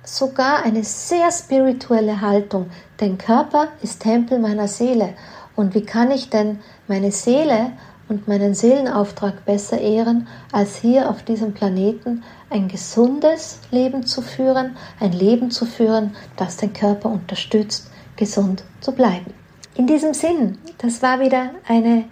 sogar 0.05 0.65
eine 0.65 0.85
sehr 0.85 1.31
spirituelle 1.31 2.21
Haltung. 2.21 2.67
Denn 3.01 3.17
Körper 3.17 3.69
ist 3.83 4.03
Tempel 4.03 4.39
meiner 4.39 4.69
Seele. 4.69 5.15
Und 5.57 5.75
wie 5.75 5.85
kann 5.85 6.11
ich 6.11 6.29
denn 6.29 6.61
meine 6.89 7.13
Seele 7.13 7.73
und 8.13 8.29
meinen 8.29 8.55
Seelenauftrag 8.55 9.47
besser 9.47 9.81
ehren, 9.81 10.29
als 10.53 10.77
hier 10.77 11.09
auf 11.09 11.23
diesem 11.23 11.55
Planeten 11.55 12.23
ein 12.51 12.69
gesundes 12.69 13.59
Leben 13.71 14.05
zu 14.05 14.21
führen, 14.21 14.77
ein 15.01 15.13
Leben 15.13 15.51
zu 15.51 15.65
führen, 15.65 16.15
das 16.37 16.59
den 16.59 16.75
Körper 16.75 17.09
unterstützt, 17.09 17.91
gesund 18.17 18.65
zu 18.83 18.93
bleiben. 18.93 19.33
In 19.77 19.87
diesem 19.87 20.13
Sinn, 20.13 20.59
das 20.77 21.01
war 21.01 21.21
wieder 21.21 21.53
eine 21.67 22.05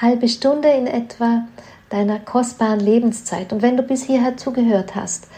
halbe 0.00 0.26
Stunde 0.26 0.68
in 0.70 0.88
etwa 0.88 1.44
deiner 1.88 2.18
kostbaren 2.18 2.80
Lebenszeit. 2.80 3.52
Und 3.52 3.62
wenn 3.62 3.76
du 3.76 3.84
bis 3.84 4.02
hierher 4.02 4.36
zugehört 4.36 4.96
hast, 4.96 5.28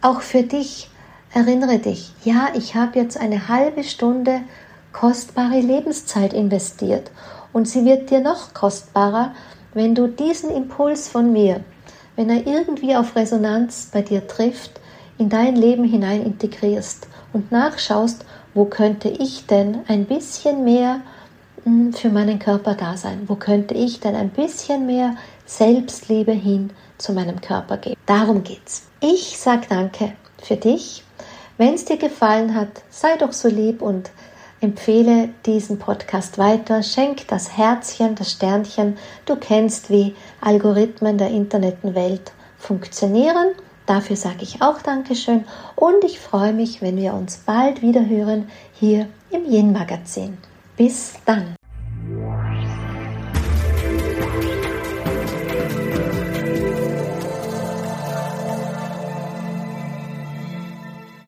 auch 0.00 0.22
für 0.22 0.42
dich 0.42 0.90
erinnere 1.32 1.78
dich, 1.78 2.12
ja, 2.24 2.48
ich 2.54 2.74
habe 2.74 2.98
jetzt 2.98 3.16
eine 3.16 3.46
halbe 3.46 3.84
Stunde 3.84 4.40
kostbare 4.92 5.60
Lebenszeit 5.60 6.32
investiert 6.32 7.12
und 7.54 7.66
sie 7.66 7.86
wird 7.86 8.10
dir 8.10 8.20
noch 8.20 8.52
kostbarer, 8.52 9.32
wenn 9.72 9.94
du 9.94 10.08
diesen 10.08 10.50
Impuls 10.50 11.08
von 11.08 11.32
mir, 11.32 11.60
wenn 12.16 12.28
er 12.28 12.46
irgendwie 12.46 12.94
auf 12.94 13.16
Resonanz 13.16 13.88
bei 13.90 14.02
dir 14.02 14.26
trifft, 14.26 14.80
in 15.16 15.30
dein 15.30 15.56
Leben 15.56 15.84
hinein 15.84 16.26
integrierst 16.26 17.08
und 17.32 17.50
nachschaust, 17.50 18.26
wo 18.52 18.66
könnte 18.66 19.08
ich 19.08 19.46
denn 19.46 19.80
ein 19.88 20.04
bisschen 20.04 20.64
mehr 20.64 21.00
hm, 21.62 21.92
für 21.92 22.10
meinen 22.10 22.38
Körper 22.38 22.74
da 22.74 22.96
sein? 22.96 23.22
Wo 23.26 23.36
könnte 23.36 23.74
ich 23.74 24.00
denn 24.00 24.14
ein 24.14 24.30
bisschen 24.30 24.86
mehr 24.86 25.16
Selbstliebe 25.46 26.32
hin 26.32 26.70
zu 26.98 27.12
meinem 27.12 27.40
Körper 27.40 27.76
geben? 27.76 27.96
Darum 28.06 28.42
geht's. 28.42 28.88
Ich 29.00 29.38
sag 29.38 29.68
Danke 29.68 30.12
für 30.42 30.56
dich. 30.56 31.04
Wenn 31.56 31.74
es 31.74 31.84
dir 31.84 31.98
gefallen 31.98 32.54
hat, 32.54 32.82
sei 32.90 33.16
doch 33.16 33.32
so 33.32 33.48
lieb 33.48 33.80
und 33.80 34.10
Empfehle 34.64 35.28
diesen 35.44 35.78
Podcast 35.78 36.38
weiter, 36.38 36.82
schenk 36.82 37.28
das 37.28 37.54
Herzchen, 37.58 38.14
das 38.14 38.32
Sternchen. 38.32 38.96
Du 39.26 39.36
kennst, 39.36 39.90
wie 39.90 40.14
Algorithmen 40.40 41.18
der 41.18 41.28
Internetwelt 41.28 42.32
funktionieren. 42.56 43.48
Dafür 43.84 44.16
sage 44.16 44.38
ich 44.40 44.62
auch 44.62 44.80
Dankeschön 44.80 45.44
und 45.76 46.02
ich 46.02 46.18
freue 46.18 46.54
mich, 46.54 46.80
wenn 46.80 46.96
wir 46.96 47.12
uns 47.12 47.36
bald 47.36 47.82
wieder 47.82 48.08
hören 48.08 48.48
hier 48.72 49.06
im 49.30 49.44
Yin 49.44 49.72
Magazin. 49.72 50.38
Bis 50.78 51.12
dann. 51.26 51.54